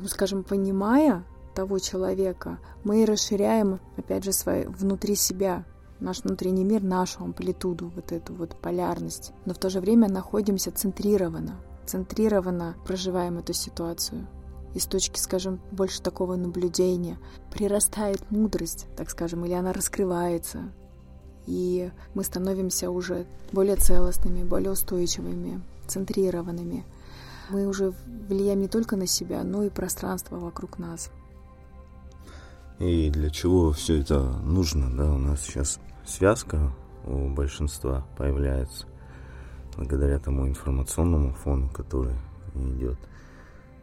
скажем, 0.06 0.44
понимая 0.44 1.24
того 1.52 1.80
человека, 1.80 2.60
мы 2.84 3.04
расширяем, 3.04 3.80
опять 3.96 4.22
же, 4.22 4.32
свои, 4.32 4.64
внутри 4.66 5.16
себя, 5.16 5.64
наш 5.98 6.22
внутренний 6.22 6.62
мир, 6.62 6.80
нашу 6.80 7.24
амплитуду, 7.24 7.90
вот 7.92 8.12
эту 8.12 8.34
вот 8.34 8.54
полярность. 8.54 9.32
Но 9.46 9.54
в 9.54 9.58
то 9.58 9.68
же 9.68 9.80
время 9.80 10.08
находимся 10.08 10.70
центрированно, 10.70 11.56
центрированно 11.86 12.76
проживаем 12.86 13.38
эту 13.38 13.52
ситуацию. 13.52 14.24
И 14.74 14.78
с 14.78 14.86
точки, 14.86 15.18
скажем, 15.18 15.60
больше 15.72 16.00
такого 16.00 16.36
наблюдения 16.36 17.18
прирастает 17.52 18.30
мудрость, 18.30 18.86
так 18.96 19.10
скажем, 19.10 19.44
или 19.44 19.54
она 19.54 19.72
раскрывается. 19.72 20.70
И 21.46 21.90
мы 22.14 22.22
становимся 22.22 22.90
уже 22.92 23.26
более 23.50 23.74
целостными, 23.74 24.44
более 24.44 24.70
устойчивыми, 24.70 25.62
центрированными. 25.88 26.84
Мы 27.50 27.66
уже 27.66 27.92
влияем 28.28 28.60
не 28.60 28.68
только 28.68 28.96
на 28.96 29.06
себя, 29.06 29.42
но 29.42 29.64
и 29.64 29.70
пространство 29.70 30.36
вокруг 30.36 30.78
нас. 30.78 31.10
И 32.78 33.10
для 33.10 33.30
чего 33.30 33.72
все 33.72 34.00
это 34.00 34.22
нужно? 34.22 34.94
Да, 34.96 35.12
у 35.12 35.18
нас 35.18 35.42
сейчас 35.42 35.80
связка 36.06 36.72
у 37.06 37.28
большинства 37.28 38.06
появляется 38.16 38.86
благодаря 39.76 40.18
тому 40.18 40.46
информационному 40.46 41.32
фону, 41.32 41.68
который 41.70 42.14
идет 42.54 42.98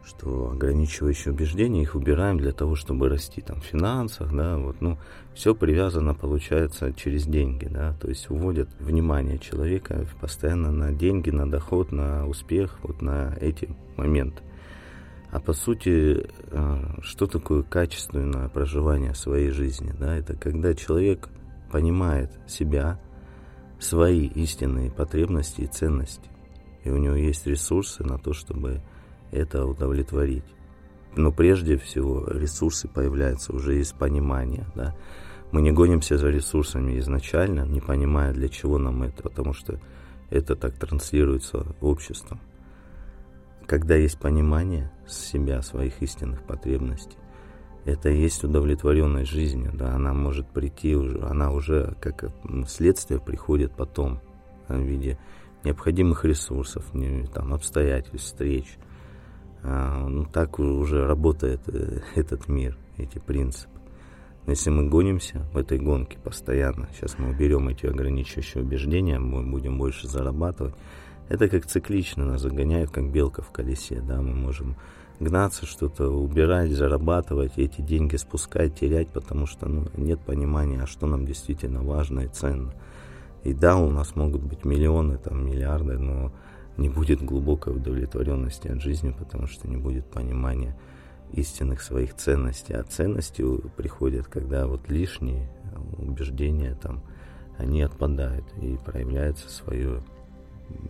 что 0.06 0.50
ограничивающие 0.52 1.34
убеждения 1.34 1.82
их 1.82 1.96
убираем 1.96 2.38
для 2.38 2.52
того, 2.52 2.76
чтобы 2.76 3.08
расти 3.08 3.40
там 3.40 3.60
в 3.60 3.64
финансах, 3.64 4.32
да, 4.32 4.56
вот, 4.56 4.80
ну, 4.80 4.98
все 5.34 5.54
привязано, 5.54 6.14
получается, 6.14 6.92
через 6.92 7.26
деньги, 7.26 7.66
да, 7.66 7.94
то 8.00 8.08
есть 8.08 8.30
уводят 8.30 8.68
внимание 8.78 9.38
человека 9.38 10.06
постоянно 10.20 10.70
на 10.70 10.92
деньги, 10.92 11.30
на 11.30 11.50
доход, 11.50 11.90
на 11.90 12.26
успех, 12.26 12.78
вот 12.82 13.02
на 13.02 13.36
эти 13.40 13.68
моменты. 13.96 14.42
А 15.32 15.40
по 15.40 15.52
сути, 15.52 16.24
э, 16.52 17.00
что 17.02 17.26
такое 17.26 17.62
качественное 17.62 18.48
проживание 18.48 19.14
своей 19.14 19.50
жизни, 19.50 19.92
да, 19.98 20.16
это 20.16 20.36
когда 20.36 20.72
человек 20.74 21.28
понимает 21.72 22.30
себя, 22.46 23.00
свои 23.80 24.26
истинные 24.26 24.90
потребности 24.90 25.62
и 25.62 25.66
ценности, 25.66 26.30
и 26.84 26.90
у 26.90 26.96
него 26.96 27.16
есть 27.16 27.46
ресурсы 27.46 28.04
на 28.04 28.18
то, 28.18 28.32
чтобы 28.32 28.80
это 29.30 29.66
удовлетворить. 29.66 30.44
Но 31.16 31.32
прежде 31.32 31.78
всего 31.78 32.26
ресурсы 32.28 32.88
появляются 32.88 33.54
уже 33.54 33.80
из 33.80 33.92
понимания. 33.92 34.66
Да? 34.74 34.94
Мы 35.52 35.62
не 35.62 35.72
гонимся 35.72 36.18
за 36.18 36.28
ресурсами 36.28 36.98
изначально, 36.98 37.66
не 37.66 37.80
понимая, 37.80 38.32
для 38.32 38.48
чего 38.48 38.78
нам 38.78 39.02
это, 39.02 39.22
потому 39.22 39.52
что 39.52 39.80
это 40.30 40.56
так 40.56 40.74
транслируется 40.74 41.64
обществом. 41.80 42.40
Когда 43.66 43.94
есть 43.96 44.18
понимание 44.18 44.92
себя, 45.08 45.62
своих 45.62 46.02
истинных 46.02 46.42
потребностей, 46.42 47.16
это 47.84 48.10
и 48.10 48.20
есть 48.20 48.42
удовлетворенность 48.42 49.30
жизнью, 49.30 49.72
да, 49.72 49.94
она 49.94 50.12
может 50.12 50.48
прийти 50.48 50.96
уже, 50.96 51.22
она 51.22 51.52
уже 51.52 51.96
как 52.00 52.32
следствие 52.66 53.20
приходит 53.20 53.72
потом 53.72 54.20
в 54.68 54.78
виде 54.80 55.18
необходимых 55.62 56.24
ресурсов, 56.24 56.84
там, 57.32 57.54
обстоятельств, 57.54 58.28
встреч, 58.28 58.76
ну, 59.62 60.24
так 60.24 60.58
уже 60.58 61.06
работает 61.06 61.60
э, 61.68 62.00
этот 62.14 62.48
мир, 62.48 62.76
эти 62.96 63.18
принципы. 63.18 63.70
Но 64.46 64.52
если 64.52 64.70
мы 64.70 64.88
гонимся 64.88 65.44
в 65.52 65.56
этой 65.56 65.78
гонке 65.78 66.18
постоянно, 66.22 66.88
сейчас 66.94 67.18
мы 67.18 67.30
уберем 67.30 67.68
эти 67.68 67.86
ограничивающие 67.86 68.62
убеждения, 68.62 69.18
мы 69.18 69.42
будем 69.42 69.76
больше 69.76 70.06
зарабатывать, 70.06 70.74
это 71.28 71.48
как 71.48 71.66
циклично 71.66 72.24
нас 72.24 72.42
загоняют, 72.42 72.90
как 72.90 73.10
белка 73.10 73.42
в 73.42 73.50
колесе, 73.50 74.00
да, 74.00 74.22
мы 74.22 74.34
можем 74.34 74.76
гнаться, 75.18 75.66
что-то 75.66 76.08
убирать, 76.10 76.70
зарабатывать, 76.70 77.58
эти 77.58 77.80
деньги 77.80 78.16
спускать, 78.16 78.78
терять, 78.78 79.08
потому 79.08 79.46
что 79.46 79.66
ну, 79.66 79.88
нет 79.96 80.20
понимания, 80.20 80.82
а 80.82 80.86
что 80.86 81.06
нам 81.06 81.26
действительно 81.26 81.82
важно 81.82 82.20
и 82.20 82.28
ценно. 82.28 82.72
И 83.42 83.52
да, 83.52 83.76
у 83.76 83.90
нас 83.90 84.14
могут 84.14 84.42
быть 84.42 84.64
миллионы, 84.64 85.18
там, 85.18 85.44
миллиарды, 85.44 85.98
но 85.98 86.32
не 86.76 86.88
будет 86.88 87.22
глубокой 87.22 87.74
удовлетворенности 87.74 88.68
от 88.68 88.80
жизни, 88.80 89.14
потому 89.16 89.46
что 89.46 89.68
не 89.68 89.76
будет 89.76 90.06
понимания 90.06 90.76
истинных 91.32 91.82
своих 91.82 92.14
ценностей. 92.14 92.74
А 92.74 92.82
ценности 92.82 93.44
приходят, 93.76 94.26
когда 94.26 94.66
вот 94.66 94.88
лишние 94.88 95.48
убеждения 95.98 96.76
там, 96.80 97.02
они 97.58 97.82
отпадают 97.82 98.44
и 98.60 98.78
проявляется 98.84 99.48
свое 99.48 100.02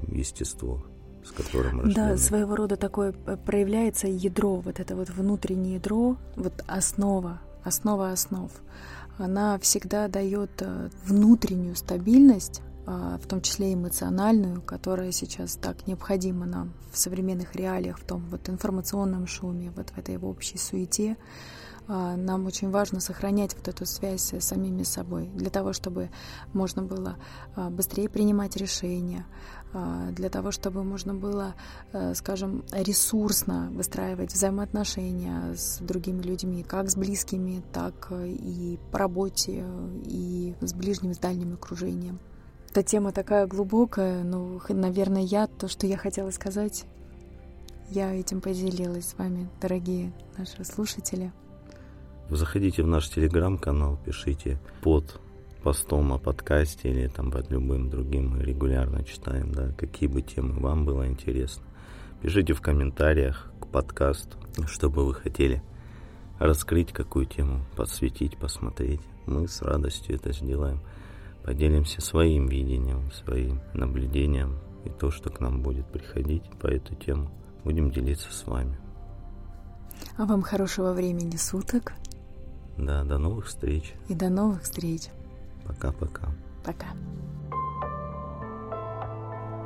естество, 0.08 0.84
с 1.24 1.30
которым 1.30 1.80
рождены. 1.82 2.10
Да, 2.10 2.16
своего 2.16 2.56
рода 2.56 2.76
такое 2.76 3.14
э, 3.26 3.36
проявляется 3.36 4.08
ядро, 4.08 4.56
вот 4.56 4.80
это 4.80 4.96
вот 4.96 5.10
внутреннее 5.10 5.74
ядро, 5.74 6.16
вот 6.34 6.64
основа, 6.66 7.40
основа 7.64 8.10
основ. 8.10 8.50
Она 9.18 9.58
всегда 9.58 10.08
дает 10.08 10.50
э, 10.60 10.88
внутреннюю 11.04 11.76
стабильность 11.76 12.62
в 12.86 13.26
том 13.28 13.40
числе 13.40 13.74
эмоциональную, 13.74 14.62
которая 14.62 15.10
сейчас 15.10 15.56
так 15.56 15.88
необходима 15.88 16.46
нам 16.46 16.72
в 16.92 16.98
современных 16.98 17.56
реалиях, 17.56 17.98
в 17.98 18.04
том 18.04 18.24
вот 18.30 18.48
информационном 18.48 19.26
шуме, 19.26 19.72
вот 19.74 19.90
в 19.90 19.98
этой 19.98 20.16
общей 20.18 20.56
суете, 20.56 21.16
а, 21.88 22.16
нам 22.16 22.46
очень 22.46 22.70
важно 22.70 23.00
сохранять 23.00 23.54
вот 23.54 23.68
эту 23.68 23.86
связь 23.86 24.32
с 24.32 24.44
самими 24.44 24.82
собой, 24.82 25.28
для 25.34 25.50
того, 25.50 25.72
чтобы 25.72 26.10
можно 26.52 26.82
было 26.82 27.16
а, 27.54 27.70
быстрее 27.70 28.08
принимать 28.08 28.56
решения, 28.56 29.24
а, 29.72 30.10
для 30.10 30.28
того, 30.28 30.50
чтобы 30.50 30.82
можно 30.82 31.14
было, 31.14 31.54
скажем, 32.14 32.64
ресурсно 32.72 33.68
выстраивать 33.72 34.32
взаимоотношения 34.32 35.54
с 35.54 35.78
другими 35.78 36.22
людьми, 36.22 36.64
как 36.64 36.90
с 36.90 36.96
близкими, 36.96 37.62
так 37.72 38.10
и 38.10 38.78
по 38.90 38.98
работе, 38.98 39.64
и 40.04 40.54
с 40.60 40.72
ближним, 40.72 41.14
с 41.14 41.18
дальним 41.18 41.54
окружением. 41.54 42.18
Эта 42.76 42.86
тема 42.86 43.10
такая 43.10 43.46
глубокая, 43.46 44.22
но, 44.22 44.60
наверное, 44.68 45.22
я 45.22 45.46
то, 45.46 45.66
что 45.66 45.86
я 45.86 45.96
хотела 45.96 46.30
сказать, 46.30 46.84
я 47.88 48.14
этим 48.14 48.42
поделилась 48.42 49.08
с 49.08 49.18
вами, 49.18 49.48
дорогие 49.62 50.12
наши 50.36 50.62
слушатели. 50.62 51.32
Заходите 52.28 52.82
в 52.82 52.86
наш 52.86 53.08
телеграм-канал, 53.08 53.98
пишите 54.04 54.58
под 54.82 55.18
постом 55.62 56.12
о 56.12 56.18
подкасте 56.18 56.90
или 56.90 57.08
там 57.08 57.30
под 57.30 57.50
любым 57.50 57.88
другим 57.88 58.32
мы 58.32 58.44
регулярно 58.44 59.02
читаем, 59.04 59.52
да, 59.52 59.72
какие 59.78 60.10
бы 60.10 60.20
темы 60.20 60.60
вам 60.60 60.84
было 60.84 61.08
интересно. 61.08 61.64
Пишите 62.20 62.52
в 62.52 62.60
комментариях 62.60 63.50
к 63.58 63.68
подкасту, 63.68 64.36
что 64.66 64.90
бы 64.90 65.06
вы 65.06 65.14
хотели 65.14 65.62
раскрыть, 66.38 66.92
какую 66.92 67.24
тему 67.24 67.64
подсветить, 67.74 68.36
посмотреть. 68.36 69.00
Мы 69.24 69.48
с 69.48 69.62
радостью 69.62 70.16
это 70.16 70.34
сделаем. 70.34 70.82
Поделимся 71.46 72.00
своим 72.00 72.48
видением, 72.48 73.12
своим 73.12 73.60
наблюдением 73.72 74.58
и 74.84 74.90
то, 74.90 75.12
что 75.12 75.30
к 75.30 75.38
нам 75.38 75.62
будет 75.62 75.86
приходить 75.86 76.42
по 76.60 76.66
эту 76.66 76.96
тему. 76.96 77.30
Будем 77.62 77.92
делиться 77.92 78.32
с 78.32 78.48
вами. 78.48 78.76
А 80.16 80.24
вам 80.24 80.42
хорошего 80.42 80.92
времени 80.92 81.36
суток. 81.36 81.92
Да, 82.76 83.04
до 83.04 83.18
новых 83.18 83.46
встреч. 83.46 83.94
И 84.08 84.14
до 84.14 84.28
новых 84.28 84.62
встреч. 84.62 85.02
Пока-пока. 85.64 86.30
Пока. 86.64 86.88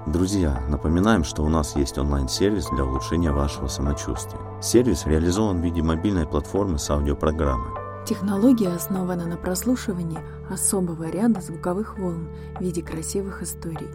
Друзья, 0.07 0.63
напоминаем, 0.69 1.25
что 1.25 1.43
у 1.43 1.49
нас 1.49 1.77
есть 1.77 1.97
онлайн-сервис 1.97 2.69
для 2.75 2.85
улучшения 2.85 3.33
вашего 3.33 3.69
самочувствия. 3.69 4.41
Сервис 4.61 5.07
реализован 5.07 5.63
в 5.63 5.65
виде 5.65 5.83
мобильной 5.83 6.27
платформы 6.27 6.79
с 6.79 6.91
аудиопрограммой. 6.91 7.90
Технология 8.07 8.69
основана 8.69 9.27
на 9.27 9.37
прослушивании 9.37 10.21
особого 10.49 11.11
ряда 11.11 11.41
звуковых 11.41 11.99
волн 11.99 12.29
в 12.59 12.63
виде 12.63 12.83
красивых 12.83 13.43
историй. 13.43 13.89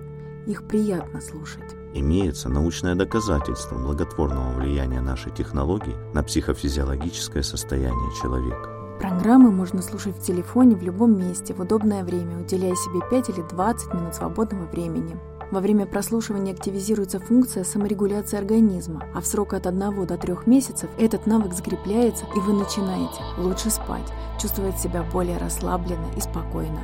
Их 0.45 0.67
приятно 0.67 1.21
слушать. 1.21 1.75
Имеется 1.93 2.49
научное 2.49 2.95
доказательство 2.95 3.77
благотворного 3.77 4.53
влияния 4.53 5.01
нашей 5.01 5.31
технологии 5.31 5.95
на 6.13 6.23
психофизиологическое 6.23 7.41
состояние 7.41 8.11
человека. 8.21 8.69
Программы 8.99 9.51
можно 9.51 9.81
слушать 9.81 10.15
в 10.15 10.21
телефоне 10.21 10.75
в 10.75 10.83
любом 10.83 11.17
месте 11.17 11.53
в 11.53 11.59
удобное 11.59 12.03
время, 12.03 12.39
уделяя 12.39 12.75
себе 12.75 13.01
5 13.09 13.29
или 13.29 13.41
20 13.41 13.93
минут 13.93 14.15
свободного 14.15 14.65
времени. 14.67 15.19
Во 15.55 15.61
время 15.61 15.85
прослушивания 15.85 16.51
активизируется 16.51 17.17
функция 17.17 17.63
саморегуляции 17.63 18.37
организма, 18.37 19.05
а 19.15 19.21
в 19.21 19.25
срок 19.25 19.53
от 19.53 19.65
1 19.65 20.05
до 20.05 20.17
3 20.17 20.33
месяцев 20.47 20.89
этот 20.97 21.27
навык 21.27 21.53
закрепляется, 21.53 22.25
и 22.35 22.39
вы 22.41 22.51
начинаете 22.51 23.21
лучше 23.37 23.69
спать, 23.69 24.11
чувствовать 24.37 24.77
себя 24.77 25.01
более 25.13 25.37
расслабленно 25.37 26.07
и 26.17 26.19
спокойно. 26.19 26.81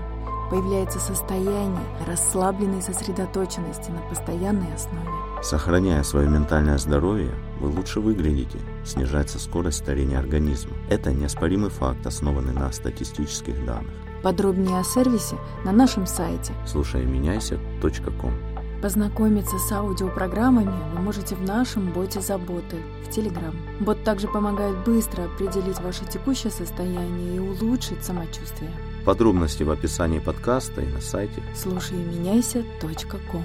Появляется 0.50 1.00
состояние 1.00 1.84
расслабленной 2.08 2.82
сосредоточенности 2.82 3.92
на 3.92 4.00
постоянной 4.08 4.74
основе. 4.74 5.44
Сохраняя 5.44 6.02
свое 6.04 6.30
ментальное 6.30 6.78
здоровье, 6.78 7.34
вы 7.60 7.68
лучше 7.68 8.00
выглядите, 8.00 8.60
снижается 8.86 9.38
скорость 9.38 9.80
старения 9.80 10.18
организма. 10.18 10.72
Это 10.90 11.12
неоспоримый 11.12 11.72
факт, 11.72 12.08
основанный 12.08 12.54
на 12.54 12.72
статистических 12.72 13.66
данных. 13.66 13.92
Подробнее 14.24 14.80
о 14.80 14.84
сервисе 14.86 15.36
на 15.66 15.74
нашем 15.74 16.06
сайте 16.06 16.54
слушайменяйся.ком 16.66 18.51
Познакомиться 18.82 19.60
с 19.60 19.72
аудиопрограммами 19.72 20.74
вы 20.96 21.02
можете 21.02 21.36
в 21.36 21.44
нашем 21.44 21.92
боте 21.92 22.20
заботы 22.20 22.78
в 23.06 23.10
Telegram. 23.10 23.56
Бот 23.80 24.04
также 24.04 24.28
помогает 24.28 24.76
быстро 24.84 25.26
определить 25.26 25.80
ваше 25.82 26.04
текущее 26.06 26.52
состояние 26.52 27.36
и 27.36 27.40
улучшить 27.40 28.04
самочувствие. 28.04 28.72
Подробности 29.06 29.62
в 29.62 29.70
описании 29.70 30.20
подкаста 30.20 30.82
и 30.82 30.88
на 30.88 31.00
сайте 31.00 31.44
слушайменяйся.ком 31.56 33.44